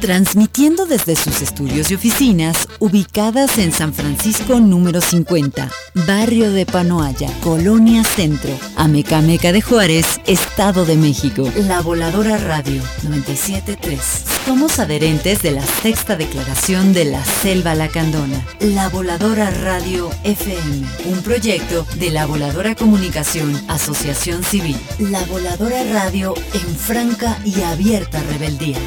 [0.06, 5.72] Transmitiendo desde sus estudios y oficinas ubicadas en San Francisco número 50,
[6.06, 11.50] Barrio de Panoaya, Colonia Centro, Amecameca de Juárez, Estado de México.
[11.68, 14.00] La Voladora Radio 973.
[14.46, 18.46] Somos adherentes de la sexta declaración de la Selva Lacandona.
[18.60, 24.78] La Voladora Radio FM, un proyecto de la Voladora Comunicación, Asociación Civil.
[25.00, 28.78] La Voladora Radio en franca y abierta rebeldía.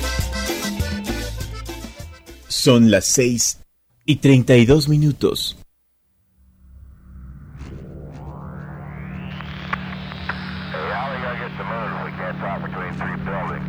[2.48, 3.60] Son las 6
[4.04, 5.56] y 32 minutos.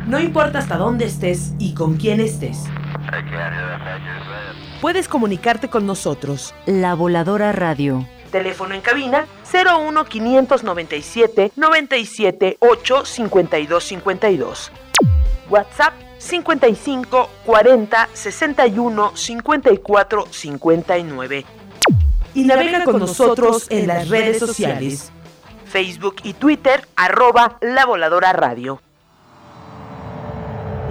[0.06, 2.64] No importa hasta dónde estés y con quién estés.
[4.80, 6.54] Puedes comunicarte con nosotros.
[6.66, 14.72] La Voladora Radio Teléfono en cabina 01 597 97 8 52 52.
[15.50, 21.44] WhatsApp 55 40 61 54 59.
[22.34, 25.10] Y navega con nosotros en las redes sociales.
[25.64, 28.80] Facebook y Twitter, arroba La Voladora Radio.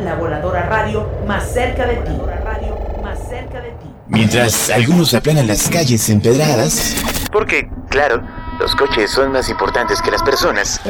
[0.04, 2.12] La Voladora Radio, más cerca de ti.
[2.44, 3.88] Radio, más cerca de ti.
[4.08, 6.96] Mientras algunos aplanan las calles empedradas.
[7.32, 8.24] Porque, claro,
[8.60, 10.82] los coches son más importantes que las personas.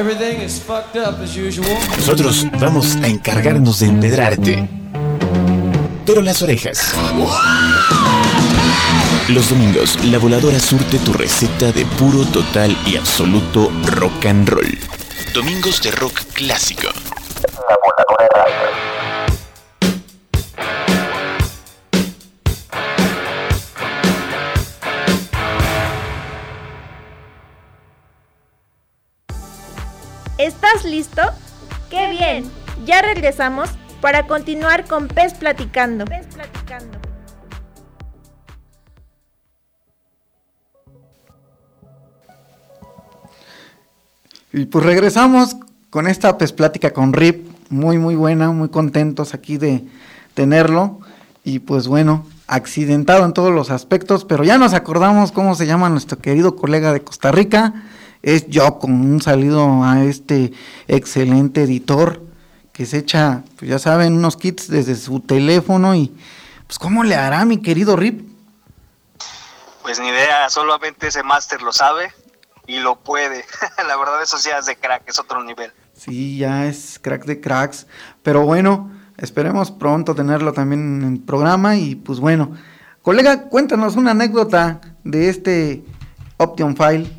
[1.97, 4.67] Nosotros vamos a encargarnos de empedrarte.
[6.05, 6.93] Pero las orejas.
[9.29, 14.77] Los domingos, la voladora surte tu receta de puro, total y absoluto rock and roll.
[15.34, 16.88] Domingos de rock clásico.
[16.88, 18.88] La voladora radio.
[30.49, 31.21] ¿Estás listo?
[31.91, 32.43] ¡Qué bien!
[32.83, 33.69] Ya regresamos
[34.01, 36.05] para continuar con Pez Platicando.
[36.05, 36.97] Pez Platicando.
[44.51, 45.55] Y pues regresamos
[45.91, 49.83] con esta Pez Plática con Rip, muy muy buena, muy contentos aquí de
[50.33, 50.99] tenerlo.
[51.43, 55.89] Y pues bueno, accidentado en todos los aspectos, pero ya nos acordamos cómo se llama
[55.89, 57.83] nuestro querido colega de Costa Rica
[58.21, 60.51] es yo con un salido a este
[60.88, 62.21] excelente editor
[62.73, 66.15] que se echa, pues ya saben, unos kits desde su teléfono y
[66.65, 68.29] pues cómo le hará mi querido Rip.
[69.82, 72.12] Pues ni idea, solamente ese máster lo sabe
[72.67, 73.43] y lo puede.
[73.88, 75.71] La verdad eso sí es de crack, es otro nivel.
[75.93, 77.88] Sí, ya es crack de cracks,
[78.23, 82.55] pero bueno, esperemos pronto tenerlo también en el programa y pues bueno,
[83.01, 85.84] colega, cuéntanos una anécdota de este
[86.38, 87.18] Option File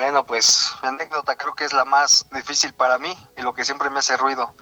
[0.00, 3.64] bueno, pues mi anécdota creo que es la más difícil para mí y lo que
[3.64, 4.54] siempre me hace ruido,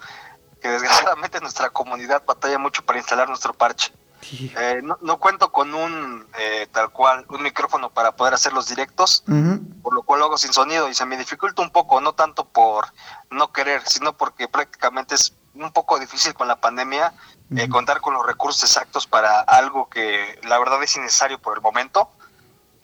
[0.61, 3.93] que desgraciadamente nuestra comunidad batalla mucho para instalar nuestro parche.
[4.31, 9.23] Eh, no, cuento con un eh, tal cual, un micrófono para poder hacer los directos,
[9.81, 12.43] por lo cual lo hago sin sonido y se me dificulta un poco, no tanto
[12.43, 12.87] por
[13.31, 17.13] no querer, sino porque prácticamente es un poco difícil con la pandemia
[17.55, 21.61] eh, contar con los recursos exactos para algo que la verdad es innecesario por el
[21.61, 22.09] momento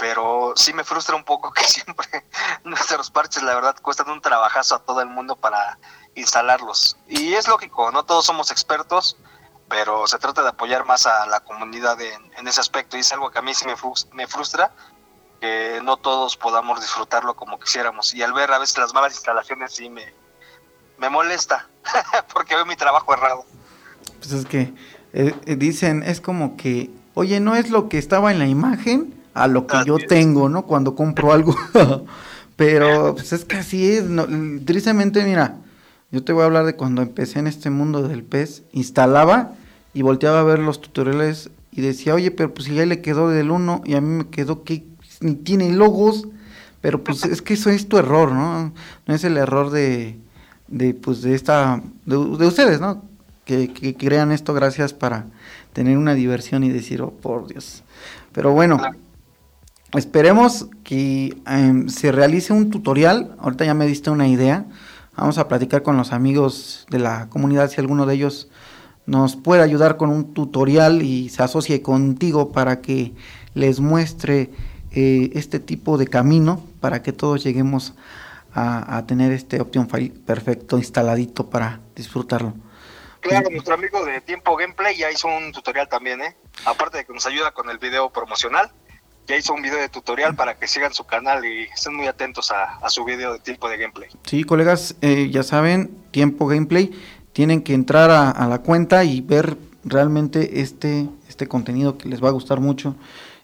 [0.06, 2.06] pero sí me frustra un poco que siempre
[2.64, 5.80] nuestros parches, la verdad, cuestan un trabajazo a todo el mundo para
[6.14, 6.96] instalarlos.
[7.08, 9.18] Y es lógico, no todos somos expertos,
[9.68, 12.98] pero se trata de apoyar más a la comunidad en, ese aspecto.
[12.98, 13.74] Y es algo que a mí sí me
[14.14, 14.72] me frustra,
[15.42, 18.14] que no todos podamos disfrutarlo como quisiéramos.
[18.14, 20.14] Y al ver a veces las malas instalaciones sí me,
[21.00, 21.68] me molesta,
[22.32, 23.44] porque veo mi trabajo errado.
[24.20, 24.72] Pues es que
[25.14, 29.48] eh, dicen, es como que, oye, no es lo que estaba en la imagen a
[29.48, 30.66] lo que yo tengo, ¿no?
[30.66, 31.56] Cuando compro algo.
[32.56, 34.06] Pero pues es que así es.
[34.66, 35.58] tristemente, mira,
[36.10, 38.64] yo te voy a hablar de cuando empecé en este mundo del pez.
[38.72, 39.52] Instalaba
[39.94, 43.30] y volteaba a ver los tutoriales y decía, oye, pero pues si ya le quedó
[43.30, 44.86] del 1 y a mí me quedó que
[45.20, 46.30] ni tiene logos.
[46.80, 48.74] Pero pues es que eso es tu error, ¿no?
[49.06, 50.18] No es el error de,
[50.70, 53.04] de pues de esta, de, ustedes, ¿no?
[53.44, 55.26] Que, que crean esto gracias para
[55.74, 57.84] tener una diversión y decir, oh, por Dios.
[58.32, 58.80] Pero bueno,
[59.98, 63.36] Esperemos que em, se realice un tutorial.
[63.40, 64.66] Ahorita ya me diste una idea.
[65.16, 68.50] Vamos a platicar con los amigos de la comunidad si alguno de ellos
[69.06, 73.14] nos puede ayudar con un tutorial y se asocie contigo para que
[73.54, 74.50] les muestre
[74.92, 77.94] eh, este tipo de camino para que todos lleguemos
[78.58, 82.54] a, tener este Option File perfecto instaladito para disfrutarlo.
[83.20, 86.38] Claro, nuestro amigo de Tiempo Gameplay ya hizo un tutorial también, ¿eh?
[86.64, 88.72] Aparte de que nos ayuda con el video promocional,
[89.28, 92.52] ya hizo un video de tutorial para que sigan su canal y estén muy atentos
[92.52, 94.10] a, su video de tiempo de gameplay.
[94.24, 96.92] Sí, colegas, eh, ya saben, tiempo gameplay,
[97.34, 102.30] tienen que entrar a, la cuenta y ver realmente este, este contenido que les va
[102.30, 102.96] a gustar mucho.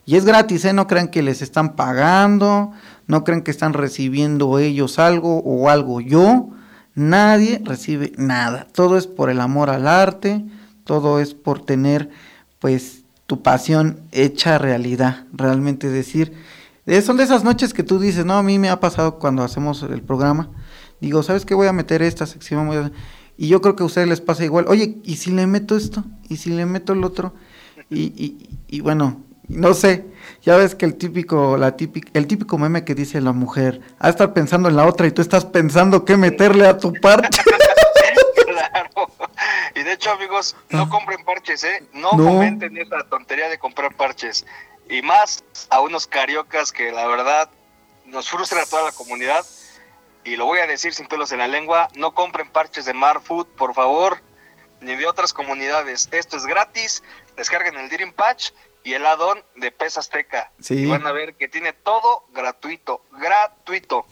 [0.04, 0.72] Y es gratis, ¿eh?
[0.72, 2.72] No crean que les están pagando,
[3.06, 6.00] no crean que están recibiendo ellos algo o algo.
[6.00, 6.48] Yo,
[6.94, 8.66] nadie recibe nada.
[8.72, 10.44] Todo es por el amor al arte,
[10.84, 12.10] todo es por tener,
[12.58, 13.01] pues,
[13.32, 16.34] tu pasión hecha realidad, realmente decir,
[16.84, 19.42] eh, son de esas noches que tú dices, no, a mí me ha pasado cuando
[19.42, 20.50] hacemos el programa,
[21.00, 22.92] digo, ¿sabes qué voy a meter esta sección?
[23.38, 26.04] Y yo creo que a ustedes les pasa igual, oye, ¿y si le meto esto?
[26.28, 27.32] ¿Y si le meto el otro?
[27.88, 30.04] Y, y, y bueno, no sé,
[30.42, 34.10] ya ves que el típico, la típica, el típico meme que dice la mujer, a
[34.10, 37.38] estar pensando en la otra y tú estás pensando qué meterle a tu parte.
[39.74, 41.86] Y de hecho, amigos, no compren parches, ¿eh?
[41.92, 44.44] No, comenten esa tontería de comprar parches.
[44.88, 47.48] y más a unos cariocas que la verdad
[48.06, 49.44] nos frustra a toda la comunidad.
[50.24, 53.46] Y lo voy a decir sin pelos en la lengua, no compren parches de Marfood,
[53.46, 54.18] por favor,
[54.80, 56.08] ni de otras comunidades.
[56.12, 57.02] Esto es gratis,
[57.36, 58.50] descarguen el Dream Patch
[58.84, 60.52] y el addon de PES Azteca.
[60.60, 60.74] Sí.
[60.74, 64.06] Y van a ver que tiene todo gratuito, gratuito.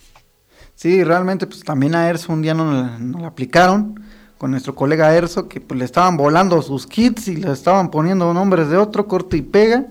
[0.74, 4.03] Sí, realmente pues también a Erso un día nos, nos la aplicaron
[4.41, 8.32] con nuestro colega Erso que pues le estaban volando sus kits y le estaban poniendo
[8.32, 9.88] nombres de otro, corte y pega.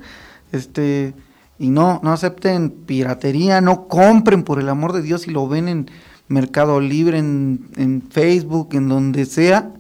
[0.52, 1.14] Este,
[1.60, 5.68] y no, no acepten piratería, no compren por el amor de Dios si lo ven
[5.68, 5.92] en
[6.30, 9.72] Mercado Libre, en, en Facebook, en donde sea,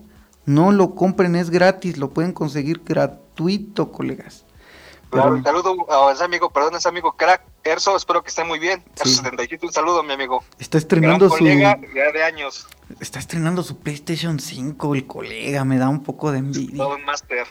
[0.45, 4.45] no lo compren, es gratis, lo pueden conseguir gratuito, colegas.
[5.09, 8.59] Claro, un saludo a ese amigo, perdón, ese amigo crack, Erso, espero que esté muy
[8.59, 8.83] bien.
[8.99, 10.43] Erso 77, un saludo, mi amigo.
[10.57, 12.67] Está estrenando Gran su ya de años,
[12.99, 16.77] está estrenando su PlayStation 5, el colega, me da un poco de envidia.
[16.77, 17.45] todo un máster.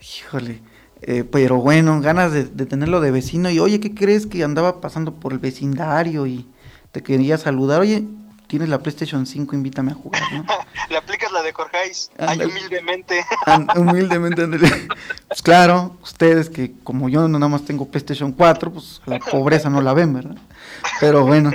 [0.00, 0.62] Híjole.
[1.02, 3.50] Eh, pero bueno, ganas de, de tenerlo de vecino.
[3.50, 6.46] Y oye, ¿qué crees que andaba pasando por el vecindario y
[6.92, 7.80] te quería saludar?
[7.80, 8.04] Oye,
[8.50, 10.44] tienes la PlayStation 5, invítame a jugar, ¿no?
[10.90, 12.50] Le aplicas la de Jorgeis, ahí Ándale.
[12.50, 13.24] humildemente.
[13.76, 14.68] Humildemente, ándale.
[15.28, 19.70] Pues claro, ustedes que como yo no nada más tengo PlayStation 4, pues la pobreza
[19.70, 20.36] no la ven, ¿verdad?
[20.98, 21.52] Pero bueno,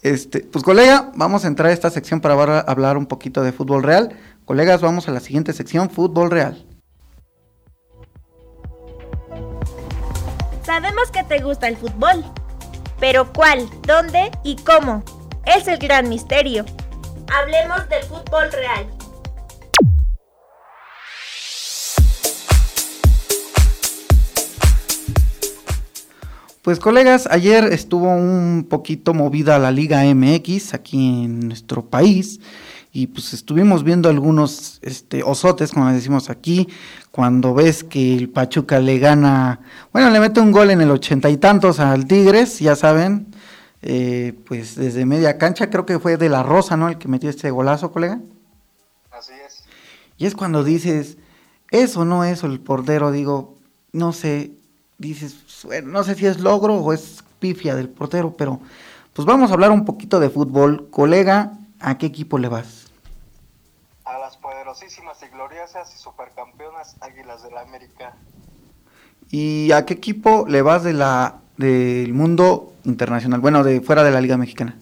[0.00, 3.82] este, pues colega, vamos a entrar a esta sección para hablar un poquito de fútbol
[3.82, 4.16] real.
[4.46, 6.64] Colegas, vamos a la siguiente sección, fútbol real.
[10.64, 12.24] Sabemos que te gusta el fútbol.
[12.98, 13.68] Pero ¿cuál?
[13.86, 14.30] ¿Dónde?
[14.42, 15.02] ¿Y cómo?
[15.46, 16.64] Es el gran misterio.
[17.32, 18.86] Hablemos del fútbol real.
[26.62, 32.38] Pues colegas, ayer estuvo un poquito movida la Liga MX aquí en nuestro país
[32.92, 36.68] y pues estuvimos viendo algunos este, osotes, como decimos aquí,
[37.10, 39.60] cuando ves que el Pachuca le gana,
[39.92, 43.28] bueno, le mete un gol en el ochenta y tantos al Tigres, ya saben,
[43.82, 46.88] eh, pues desde media cancha, creo que fue de la Rosa, ¿no?
[46.88, 48.20] El que metió este golazo, colega.
[49.10, 49.64] Así es.
[50.18, 51.16] Y es cuando dices,
[51.70, 53.56] eso no es el portero, digo,
[53.92, 54.52] no sé,
[54.98, 58.60] dices, no sé si es logro o es pifia del portero, pero
[59.14, 60.88] pues vamos a hablar un poquito de fútbol.
[60.90, 62.86] Colega, ¿a qué equipo le vas?
[64.04, 68.14] A las poderosísimas y gloriosas y supercampeonas Águilas del la América.
[69.30, 73.40] ¿Y a qué equipo le vas de la del mundo internacional?
[73.40, 74.76] Bueno, de fuera de la Liga Mexicana.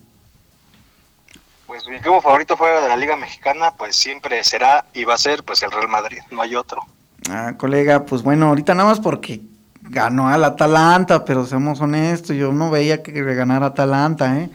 [1.66, 5.18] Pues mi equipo favorito fuera de la Liga Mexicana, pues siempre será y va a
[5.18, 6.82] ser pues el Real Madrid, no hay otro.
[7.30, 9.42] Ah, colega, pues bueno, ahorita nada más porque
[9.82, 14.50] ganó al Atalanta, pero seamos honestos, yo no veía que ganara Atalanta, ¿eh?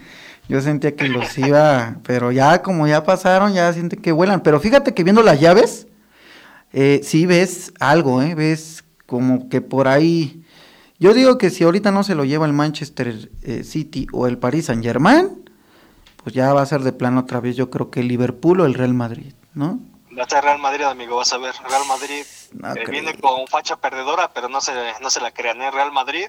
[0.48, 4.42] Yo sentía que los iba, pero ya como ya pasaron, ya siente que vuelan.
[4.42, 5.86] Pero fíjate que viendo las llaves,
[6.72, 8.34] eh, sí ves algo, ¿eh?
[8.34, 10.44] Ves como que por ahí...
[10.98, 14.38] Yo digo que si ahorita no se lo lleva el Manchester eh, City o el
[14.38, 15.44] Paris Saint Germain,
[16.22, 18.64] pues ya va a ser de plano otra vez, yo creo que el Liverpool o
[18.64, 19.80] el Real Madrid, ¿no?
[20.16, 21.54] Va a ser Real Madrid, amigo, vas a ver.
[21.68, 25.60] Real Madrid No eh, viene con facha perdedora, pero no se, no se la crean.
[25.60, 25.70] ¿eh?
[25.70, 26.26] Real Madrid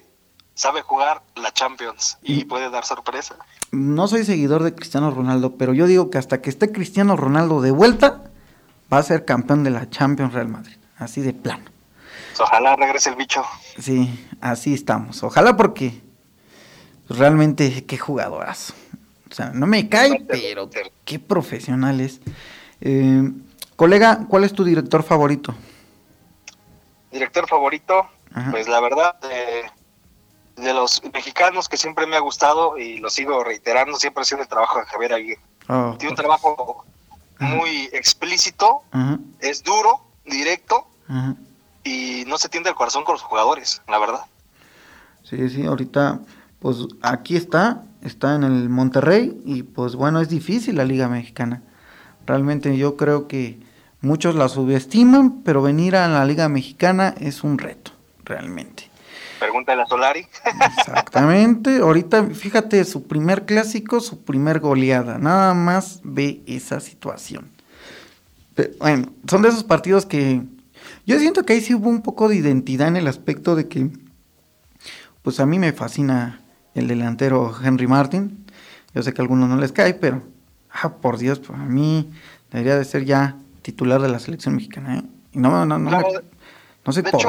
[0.54, 3.36] sabe jugar la Champions y puede dar sorpresa.
[3.70, 7.60] no soy seguidor de Cristiano Ronaldo, pero yo digo que hasta que esté Cristiano Ronaldo
[7.60, 8.24] de vuelta,
[8.92, 10.76] va a ser campeón de la Champions Real Madrid.
[10.98, 11.64] Así de plano.
[12.40, 13.44] Ojalá regrese el bicho.
[13.78, 15.22] Sí, así estamos.
[15.22, 16.00] Ojalá porque
[17.06, 18.74] pues, realmente qué jugadorazo.
[19.30, 20.70] O sea, no me cae, pero
[21.04, 22.20] qué profesional es.
[22.80, 23.30] Eh,
[23.74, 25.54] colega, ¿cuál es tu director favorito?
[27.10, 28.50] Director favorito, Ajá.
[28.50, 29.62] pues la verdad, eh,
[30.56, 34.42] de los mexicanos que siempre me ha gustado y lo sigo reiterando, siempre ha sido
[34.42, 35.40] el trabajo de Javier Aguirre.
[35.68, 36.84] Oh, Tiene un trabajo
[37.38, 40.86] muy explícito, ajá, es duro, directo.
[41.86, 44.20] Y no se tiende al corazón con los jugadores, la verdad.
[45.22, 46.20] Sí, sí, ahorita,
[46.58, 51.62] pues aquí está, está en el Monterrey y pues bueno, es difícil la Liga Mexicana.
[52.26, 53.60] Realmente yo creo que
[54.00, 57.92] muchos la subestiman, pero venir a la Liga Mexicana es un reto,
[58.24, 58.90] realmente.
[59.38, 60.26] Pregúntale a Solari.
[60.78, 67.48] Exactamente, ahorita fíjate, su primer clásico, su primer goleada, nada más ve esa situación.
[68.54, 70.42] Pero, bueno, son de esos partidos que
[71.06, 73.88] yo siento que ahí sí hubo un poco de identidad en el aspecto de que,
[75.22, 76.40] pues a mí me fascina
[76.74, 78.44] el delantero Henry Martin,
[78.94, 80.22] yo sé que a algunos no les cae, pero,
[80.70, 82.10] ah, por Dios, pues a mí
[82.50, 85.02] debería de ser ya titular de la selección mexicana, ¿eh?
[85.32, 86.20] Y no, no, no, no, Claro, me-
[86.84, 87.28] no soy de hecho,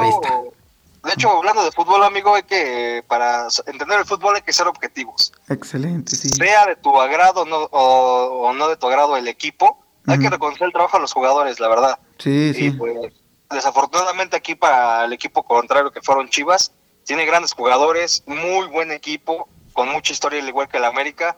[1.04, 4.66] de hecho, hablando de fútbol, amigo, hay que, para entender el fútbol hay que ser
[4.66, 5.32] objetivos.
[5.48, 6.28] Excelente, sí.
[6.28, 10.28] Sea de tu agrado no, o, o no de tu agrado el equipo, hay que
[10.30, 11.98] reconocer el trabajo de los jugadores, la verdad.
[12.18, 12.70] Sí, Y sí.
[12.72, 13.12] pues,
[13.50, 16.72] desafortunadamente aquí para el equipo contrario que fueron Chivas,
[17.04, 21.36] tiene grandes jugadores, muy buen equipo, con mucha historia al igual que el América,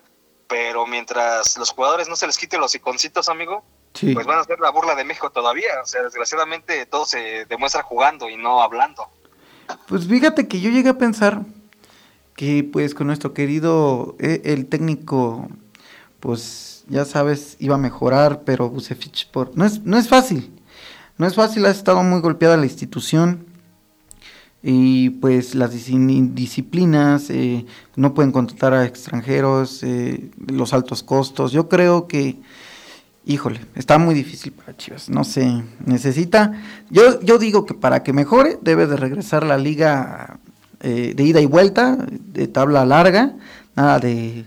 [0.49, 4.59] pero mientras los jugadores no se les quite los iconcitos, amigo, pues van a ser
[4.61, 5.81] la burla de México todavía.
[5.83, 9.09] O sea, desgraciadamente todo se demuestra jugando y no hablando.
[9.87, 11.43] Pues fíjate que yo llegué a pensar
[12.35, 15.49] que pues con nuestro querido eh, el técnico
[16.21, 20.60] pues ya sabes iba a mejorar pero Bucefich por no es no es fácil
[21.21, 23.45] no es fácil ha estado muy golpeada la institución
[24.63, 31.53] y pues las disciplinas eh, no pueden contratar a extranjeros eh, los altos costos.
[31.53, 32.39] Yo creo que
[33.27, 36.53] híjole está muy difícil para Chivas no sé necesita.
[36.89, 40.41] Yo yo digo que para que mejore debe de regresar la liga
[40.81, 43.35] eh, de ida y vuelta de tabla larga
[43.77, 44.47] nada de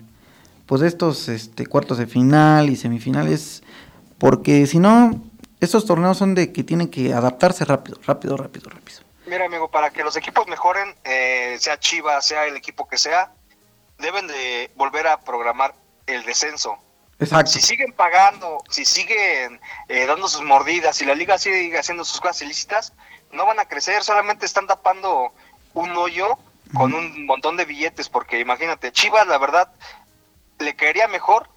[0.65, 3.61] pues estos este cuartos de final y semifinales
[4.17, 5.21] porque si no
[5.63, 9.89] estos torneos son de que tienen que adaptarse rápido rápido rápido rápido Mira, amigo, para
[9.89, 13.31] que los equipos mejoren, eh, sea Chivas, sea el equipo que sea,
[13.97, 15.73] deben de volver a programar
[16.07, 16.77] el descenso.
[17.19, 17.51] Exacto.
[17.51, 22.19] Si siguen pagando, si siguen eh, dando sus mordidas, si la liga sigue haciendo sus
[22.19, 22.93] cosas ilícitas,
[23.31, 25.31] no van a crecer, solamente están tapando
[25.73, 26.37] un hoyo
[26.73, 29.71] con un montón de billetes, porque imagínate, Chivas, la verdad,
[30.59, 31.47] le caería mejor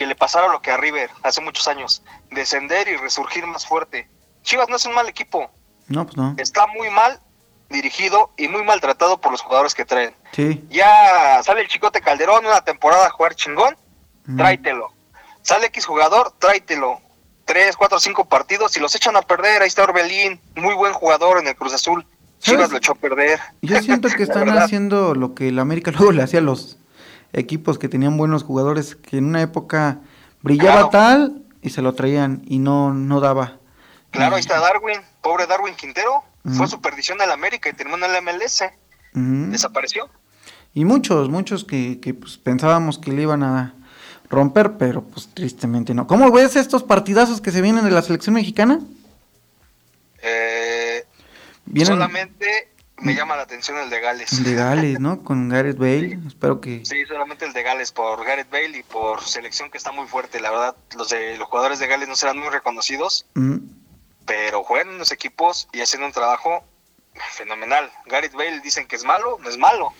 [0.00, 4.08] que le pasara lo que a River hace muchos años, descender y resurgir más fuerte.
[4.42, 5.50] Chivas no es un mal equipo,
[5.88, 6.34] no, pues no.
[6.38, 7.20] Está muy mal
[7.68, 10.14] dirigido y muy maltratado por los jugadores que traen.
[10.32, 10.64] Sí.
[10.70, 13.76] Ya sale el Chicote Calderón una temporada a jugar chingón,
[14.38, 14.90] tráetelo.
[15.42, 16.98] Sale X jugador, tráetelo.
[17.44, 19.60] Tres, cuatro, cinco partidos y los echan a perder.
[19.60, 22.06] Ahí está Orbelín, muy buen jugador en el Cruz Azul.
[22.38, 23.38] Chivas lo echó a perder.
[23.60, 26.78] Yo siento que están haciendo lo que el América luego le hacía a los
[27.32, 30.00] equipos que tenían buenos jugadores, que en una época
[30.42, 33.58] brillaba tal y se lo traían y no, no daba.
[34.10, 36.24] Claro, ahí está Darwin, pobre Darwin Quintero,
[36.56, 38.64] fue su perdición al América y terminó en el MLS,
[39.12, 40.08] desapareció.
[40.72, 43.74] Y muchos, muchos que, que pues, pensábamos que le iban a
[44.30, 46.06] romper, pero pues tristemente no.
[46.06, 48.80] ¿Cómo ves estos partidazos que se vienen de la selección mexicana?
[50.22, 51.04] Eh,
[51.84, 52.68] solamente
[53.00, 54.32] me llama la atención el de Gales.
[54.32, 55.20] El de Gales, ¿no?
[55.24, 56.84] Con Gareth Bale, espero que...
[56.84, 60.40] Sí, solamente el de Gales, por Gareth Bale y por selección que está muy fuerte.
[60.40, 63.26] La verdad, los, de, los jugadores de Gales no serán muy reconocidos
[64.30, 66.62] pero juegan en los equipos y hacen un trabajo
[67.32, 67.90] fenomenal.
[68.06, 69.92] Gareth Bale dicen que es malo, no es malo.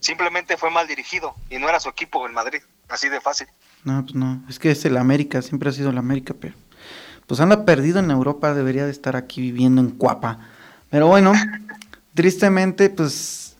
[0.00, 2.60] Simplemente fue mal dirigido y no era su equipo en Madrid,
[2.90, 3.46] así de fácil.
[3.84, 6.54] No, pues no, es que es el América, siempre ha sido el América, pero
[7.26, 10.40] pues anda perdido en Europa, debería de estar aquí viviendo en Cuapa.
[10.90, 11.32] Pero bueno,
[12.14, 13.56] tristemente, pues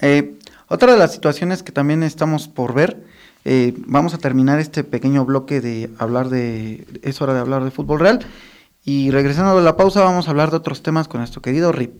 [0.00, 0.34] eh,
[0.68, 3.02] otra de las situaciones que también estamos por ver,
[3.44, 7.70] eh, vamos a terminar este pequeño bloque de hablar de, es hora de hablar de
[7.70, 8.20] fútbol real
[8.84, 11.94] y regresando de la pausa vamos a hablar de otros temas con nuestro querido Rip.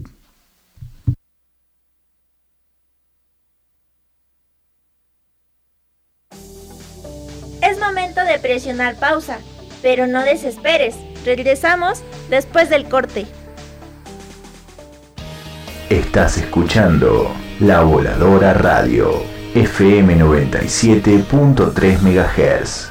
[7.63, 9.39] Es momento de presionar pausa,
[9.83, 10.97] pero no desesperes.
[11.25, 13.27] Regresamos después del corte.
[15.91, 19.23] Estás escuchando La Voladora Radio,
[19.55, 22.91] FM 97.3 MHz.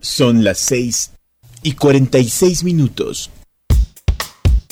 [0.00, 1.12] Son las 6
[1.62, 3.30] y 46 minutos.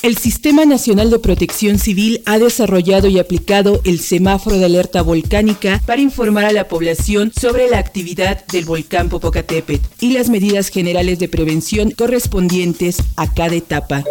[0.01, 5.81] El Sistema Nacional de Protección Civil ha desarrollado y aplicado el semáforo de alerta volcánica
[5.85, 11.17] para informar a la población sobre la actividad del volcán Popocatépetl y las medidas generales
[11.19, 14.03] de prevención correspondientes a cada etapa.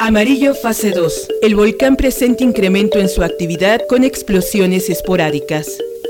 [0.00, 1.28] Amarillo fase 2.
[1.42, 5.66] El volcán presenta incremento en su actividad con explosiones esporádicas.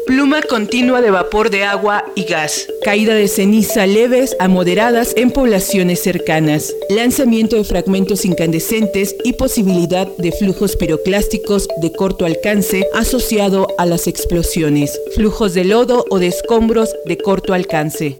[0.07, 2.68] Pluma continua de vapor de agua y gas.
[2.84, 6.72] Caída de ceniza leves a moderadas en poblaciones cercanas.
[6.91, 14.07] Lanzamiento de fragmentos incandescentes y posibilidad de flujos piroclásticos de corto alcance asociado a las
[14.07, 15.01] explosiones.
[15.14, 18.18] Flujos de lodo o de escombros de corto alcance.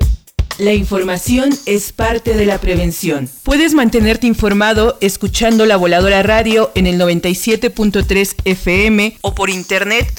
[0.59, 3.31] La información es parte de la prevención.
[3.45, 10.13] Puedes mantenerte informado escuchando La Voladora Radio en el 97.3 FM o por internet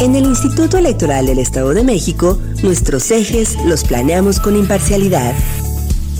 [0.00, 5.34] En el Instituto Electoral del Estado de México, nuestros ejes los planeamos con imparcialidad.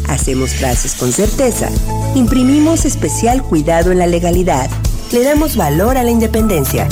[0.08, 1.68] Hacemos frases con certeza.
[2.14, 4.70] Imprimimos especial cuidado en la legalidad.
[5.12, 6.88] Le damos valor a la independencia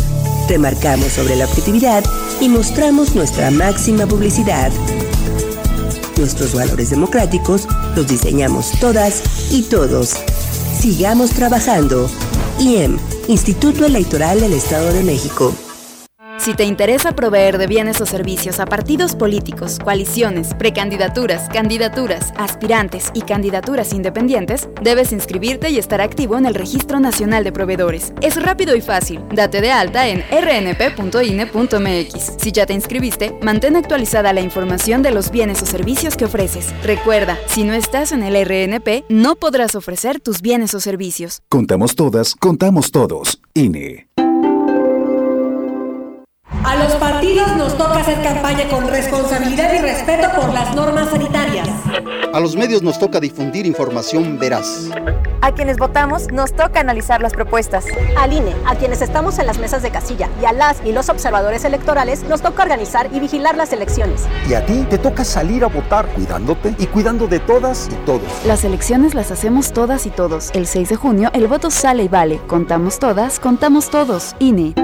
[0.48, 2.04] remarcamos sobre la objetividad
[2.40, 4.70] y mostramos nuestra máxima publicidad.
[6.18, 10.14] Nuestros valores democráticos los diseñamos todas y todos.
[10.80, 12.08] Sigamos trabajando.
[12.58, 12.98] IEM,
[13.28, 15.52] Instituto Electoral del Estado de México.
[16.38, 23.10] Si te interesa proveer de bienes o servicios a partidos políticos, coaliciones, precandidaturas, candidaturas, aspirantes
[23.14, 28.12] y candidaturas independientes, debes inscribirte y estar activo en el Registro Nacional de Proveedores.
[28.20, 29.22] Es rápido y fácil.
[29.34, 31.16] Date de alta en rnp.ine.mx.
[32.38, 36.72] Si ya te inscribiste, mantén actualizada la información de los bienes o servicios que ofreces.
[36.82, 41.42] Recuerda, si no estás en el RNP, no podrás ofrecer tus bienes o servicios.
[41.48, 43.40] Contamos todas, contamos todos.
[43.54, 44.06] INE.
[46.64, 51.68] A los partidos nos toca hacer campaña con responsabilidad y respeto por las normas sanitarias.
[52.32, 54.90] A los medios nos toca difundir información veraz.
[55.40, 57.86] A quienes votamos nos toca analizar las propuestas.
[58.18, 61.08] Al INE, a quienes estamos en las mesas de casilla y a las y los
[61.08, 64.26] observadores electorales nos toca organizar y vigilar las elecciones.
[64.48, 68.28] Y a ti te toca salir a votar cuidándote y cuidando de todas y todos.
[68.44, 70.50] Las elecciones las hacemos todas y todos.
[70.52, 72.40] El 6 de junio el voto sale y vale.
[72.46, 74.34] Contamos todas, contamos todos.
[74.40, 74.74] INE.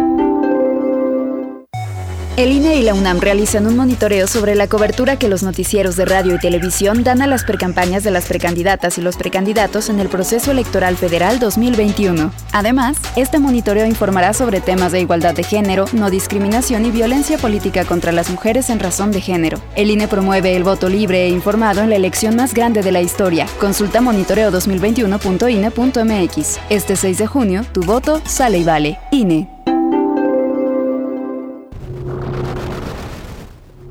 [2.34, 6.06] El INE y la UNAM realizan un monitoreo sobre la cobertura que los noticieros de
[6.06, 10.08] radio y televisión dan a las precampañas de las precandidatas y los precandidatos en el
[10.08, 12.32] proceso electoral federal 2021.
[12.52, 17.84] Además, este monitoreo informará sobre temas de igualdad de género, no discriminación y violencia política
[17.84, 19.60] contra las mujeres en razón de género.
[19.76, 23.02] El INE promueve el voto libre e informado en la elección más grande de la
[23.02, 23.46] historia.
[23.60, 26.58] Consulta monitoreo2021.ine.mx.
[26.70, 28.98] Este 6 de junio, tu voto sale y vale.
[29.10, 29.51] INE.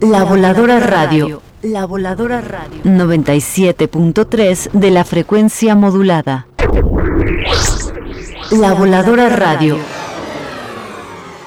[0.01, 1.43] La Voladora Radio.
[1.61, 2.81] La Voladora Radio.
[2.83, 6.47] 97.3 de la frecuencia modulada.
[8.49, 9.77] La Voladora Radio.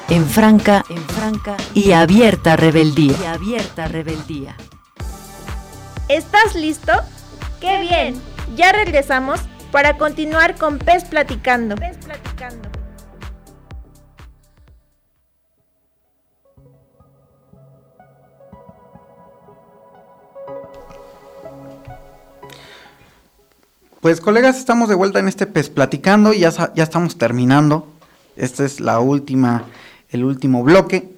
[0.08, 3.16] En franca, en franca y abierta rebeldía.
[3.20, 4.54] Y abierta rebeldía.
[6.08, 6.92] ¿Estás listo?
[7.60, 8.22] ¡Qué bien!
[8.54, 9.40] Ya regresamos
[9.72, 11.74] para continuar con Pez Platicando.
[11.74, 12.73] Pez Platicando.
[24.04, 27.88] Pues colegas, estamos de vuelta en este pez platicando y ya, ya estamos terminando.
[28.36, 29.64] Esta es la última,
[30.10, 31.08] el último bloque.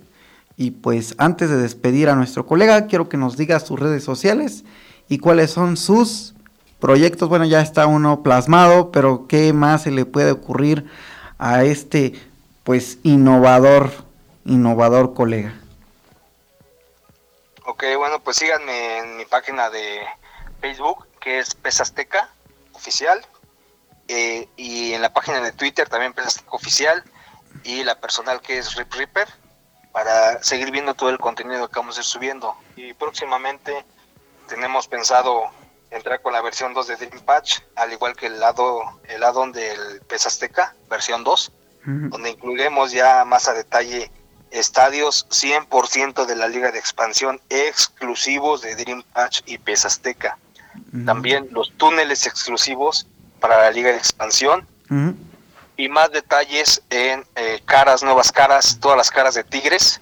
[0.56, 4.62] Y pues antes de despedir a nuestro colega, quiero que nos diga sus redes sociales
[5.08, 6.34] y cuáles son sus
[6.78, 7.28] proyectos.
[7.28, 10.88] Bueno, ya está uno plasmado, pero ¿qué más se le puede ocurrir
[11.38, 12.12] a este
[12.62, 13.90] pues innovador,
[14.44, 15.56] innovador colega?
[17.64, 20.02] Ok, bueno, pues síganme en mi página de
[20.60, 22.30] Facebook, que es Pez Azteca
[22.76, 23.24] oficial
[24.08, 27.02] eh, y en la página de Twitter también Azteca oficial
[27.64, 29.28] y la personal que es Rip Ripper
[29.92, 32.54] para seguir viendo todo el contenido que vamos a ir subiendo.
[32.76, 33.84] Y próximamente
[34.46, 35.50] tenemos pensado
[35.90, 39.52] entrar con la versión 2 de Dream Patch al igual que el lado el addon
[39.52, 41.52] del PES Azteca versión 2
[41.86, 44.10] donde incluiremos ya más a detalle
[44.50, 50.36] estadios 100% de la liga de expansión exclusivos de Dream Patch y PES Azteca
[51.04, 53.06] también los túneles exclusivos
[53.40, 54.66] para la Liga de Expansión.
[55.76, 60.00] Y más detalles en eh, caras, nuevas caras, todas las caras de Tigres.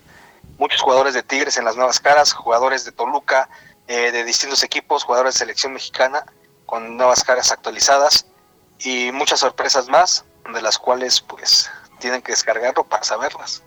[0.59, 3.49] Muchos jugadores de Tigres en las nuevas caras, jugadores de Toluca,
[3.89, 6.25] eh, de distintos equipos, jugadores de selección mexicana
[6.67, 8.27] con nuevas caras actualizadas
[8.79, 13.63] y muchas sorpresas más, de las cuales pues tienen que descargarlo para saberlas.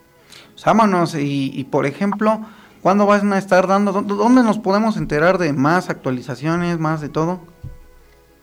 [0.66, 2.46] Vámonos, y, y por ejemplo,
[2.88, 3.92] ¿Cuándo van a estar dando?
[3.92, 7.42] ¿Dónde nos podemos enterar de más actualizaciones, más de todo?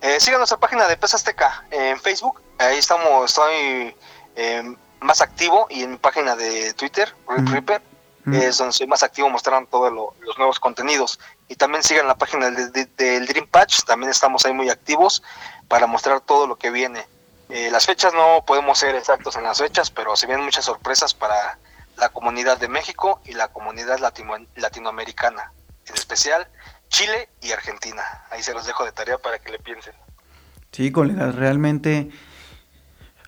[0.03, 2.43] Eh, sigan nuestra página de PES Azteca en Facebook.
[2.59, 3.97] Ahí estamos, estoy
[4.37, 7.71] eh, más activo y en mi página de Twitter, Rip
[8.35, 9.91] es donde soy más activo mostrando todos
[10.21, 11.19] los nuevos contenidos.
[11.49, 15.23] Y también sigan la página del, Dream Patch, también estamos ahí muy activos
[15.69, 17.07] para mostrar todo lo que viene.
[17.49, 21.15] Eh, las fechas no podemos ser exactos en las fechas, pero se vienen muchas sorpresas
[21.15, 21.59] para
[21.97, 23.99] la comunidad de México y la comunidad
[24.57, 25.53] latinoamericana,
[25.87, 26.47] en especial
[26.89, 28.03] Chile y Argentina.
[28.31, 29.95] Ahí se los dejo de tarea para que le piensen.
[30.73, 32.11] Sí, colegas, realmente...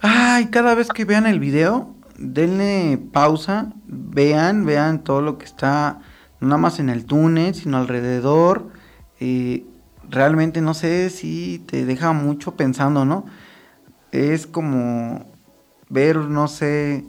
[0.03, 6.01] Ay, cada vez que vean el video, denle pausa, vean, vean todo lo que está,
[6.39, 8.71] no nada más en el túnel, sino alrededor.
[10.09, 13.25] Realmente no sé si te deja mucho pensando, ¿no?
[14.13, 15.27] Es como
[15.89, 17.05] ver, no sé,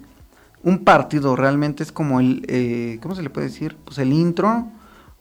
[0.68, 3.78] un partido realmente es como el, eh, ¿cómo se le puede decir?
[3.86, 4.68] Pues el intro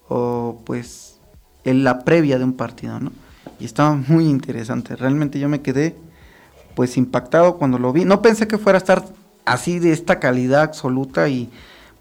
[0.09, 1.21] o pues
[1.63, 3.13] la previa de un partido, ¿no?
[3.57, 5.95] Y estaba muy interesante, realmente yo me quedé
[6.75, 9.05] pues impactado cuando lo vi, no pensé que fuera a estar
[9.45, 11.49] así de esta calidad absoluta y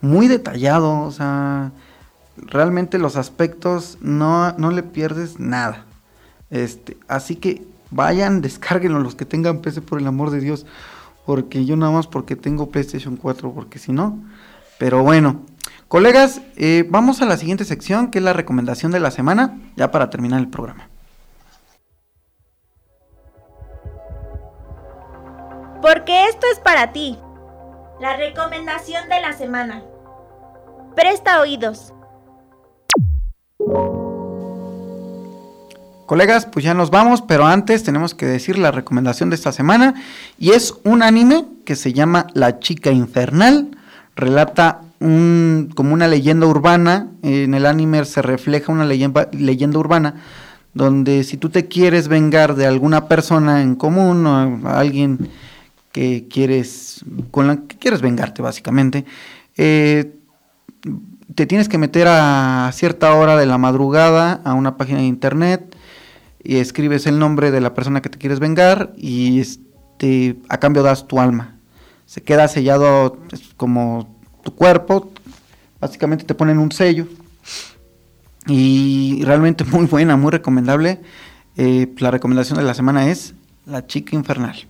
[0.00, 1.70] muy detallado, o sea,
[2.36, 5.84] realmente los aspectos no, no le pierdes nada.
[6.50, 10.66] Este, así que vayan, descárguenlo los que tengan PC por el amor de Dios,
[11.26, 14.22] porque yo nada más porque tengo PlayStation 4, porque si no,
[14.78, 15.42] pero bueno,
[15.88, 19.90] colegas, eh, vamos a la siguiente sección que es la recomendación de la semana, ya
[19.90, 20.88] para terminar el programa.
[25.82, 27.18] Porque esto es para ti.
[28.00, 29.82] La recomendación de la semana.
[30.94, 31.92] Presta oídos.
[36.06, 39.94] Colegas, pues ya nos vamos, pero antes tenemos que decir la recomendación de esta semana
[40.38, 43.76] y es un anime que se llama La chica infernal.
[44.14, 50.14] Relata un, como una leyenda urbana, en el anime se refleja una leyenda, leyenda urbana
[50.76, 55.30] donde si tú te quieres vengar de alguna persona en común o alguien
[55.90, 59.06] que quieres con la que quieres vengarte básicamente,
[59.56, 60.12] eh,
[61.34, 65.75] te tienes que meter a cierta hora de la madrugada a una página de internet
[66.46, 70.84] y escribes el nombre de la persona que te quieres vengar y este, a cambio
[70.84, 71.56] das tu alma.
[72.04, 73.18] Se queda sellado
[73.56, 75.10] como tu cuerpo,
[75.80, 77.08] básicamente te ponen un sello
[78.46, 81.00] y realmente muy buena, muy recomendable.
[81.56, 83.34] Eh, la recomendación de la semana es
[83.64, 84.68] La chica infernal.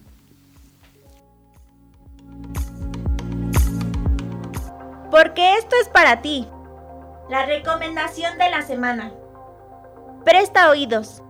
[5.11, 6.49] Porque esto es para ti.
[7.29, 9.13] La recomendación de la semana.
[10.25, 11.23] Presta oídos.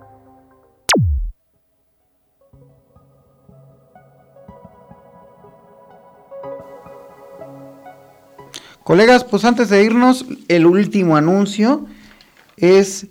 [8.87, 11.87] Colegas, pues antes de irnos, el último anuncio
[12.57, 13.09] es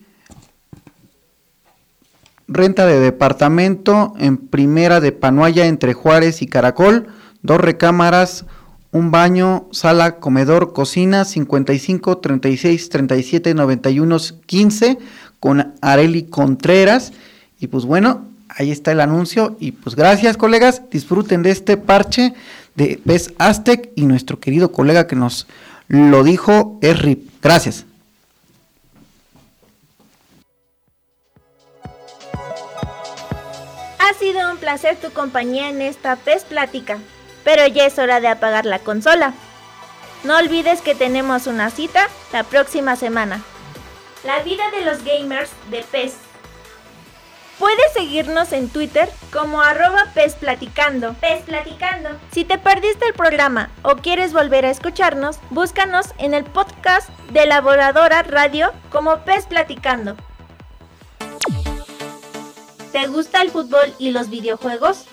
[2.48, 7.08] renta de departamento en primera de Panuaya entre Juárez y Caracol,
[7.42, 8.46] dos recámaras,
[8.94, 14.98] un baño, sala, comedor, cocina, 55 36 37 91 15
[15.42, 17.12] con Areli Contreras.
[17.60, 19.58] Y pues bueno, ahí está el anuncio.
[19.60, 20.84] Y pues gracias, colegas.
[20.90, 22.34] Disfruten de este parche
[22.76, 25.48] de Pez Aztec y nuestro querido colega que nos
[25.88, 27.30] lo dijo es Rip.
[27.42, 27.86] Gracias.
[34.00, 37.00] Ha sido un placer tu compañía en esta Pez Plática,
[37.44, 39.34] pero ya es hora de apagar la consola.
[40.24, 43.44] No olvides que tenemos una cita la próxima semana.
[44.24, 46.14] La vida de los gamers de PES
[47.60, 51.14] Puedes seguirnos en Twitter como arroba pesplaticando.
[51.16, 52.10] Pesplaticando.
[52.32, 57.46] Si te perdiste el programa o quieres volver a escucharnos, búscanos en el podcast de
[57.46, 60.18] Laboradora Radio como Pes Platicando.
[62.92, 65.06] ¿Te gusta el fútbol y los videojuegos?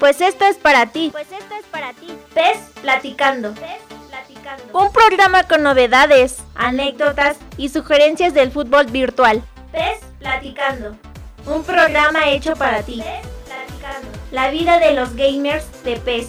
[0.00, 1.10] Pues esto es para ti.
[1.12, 2.06] Pues esto es para ti.
[2.32, 3.52] Pes Platicando.
[3.54, 4.78] Pes Platicando.
[4.78, 9.42] Un programa con novedades, anécdotas y sugerencias del fútbol virtual.
[9.70, 10.96] Pes Platicando.
[11.46, 13.02] Un programa hecho para ti.
[14.30, 16.28] La vida de los gamers de PES.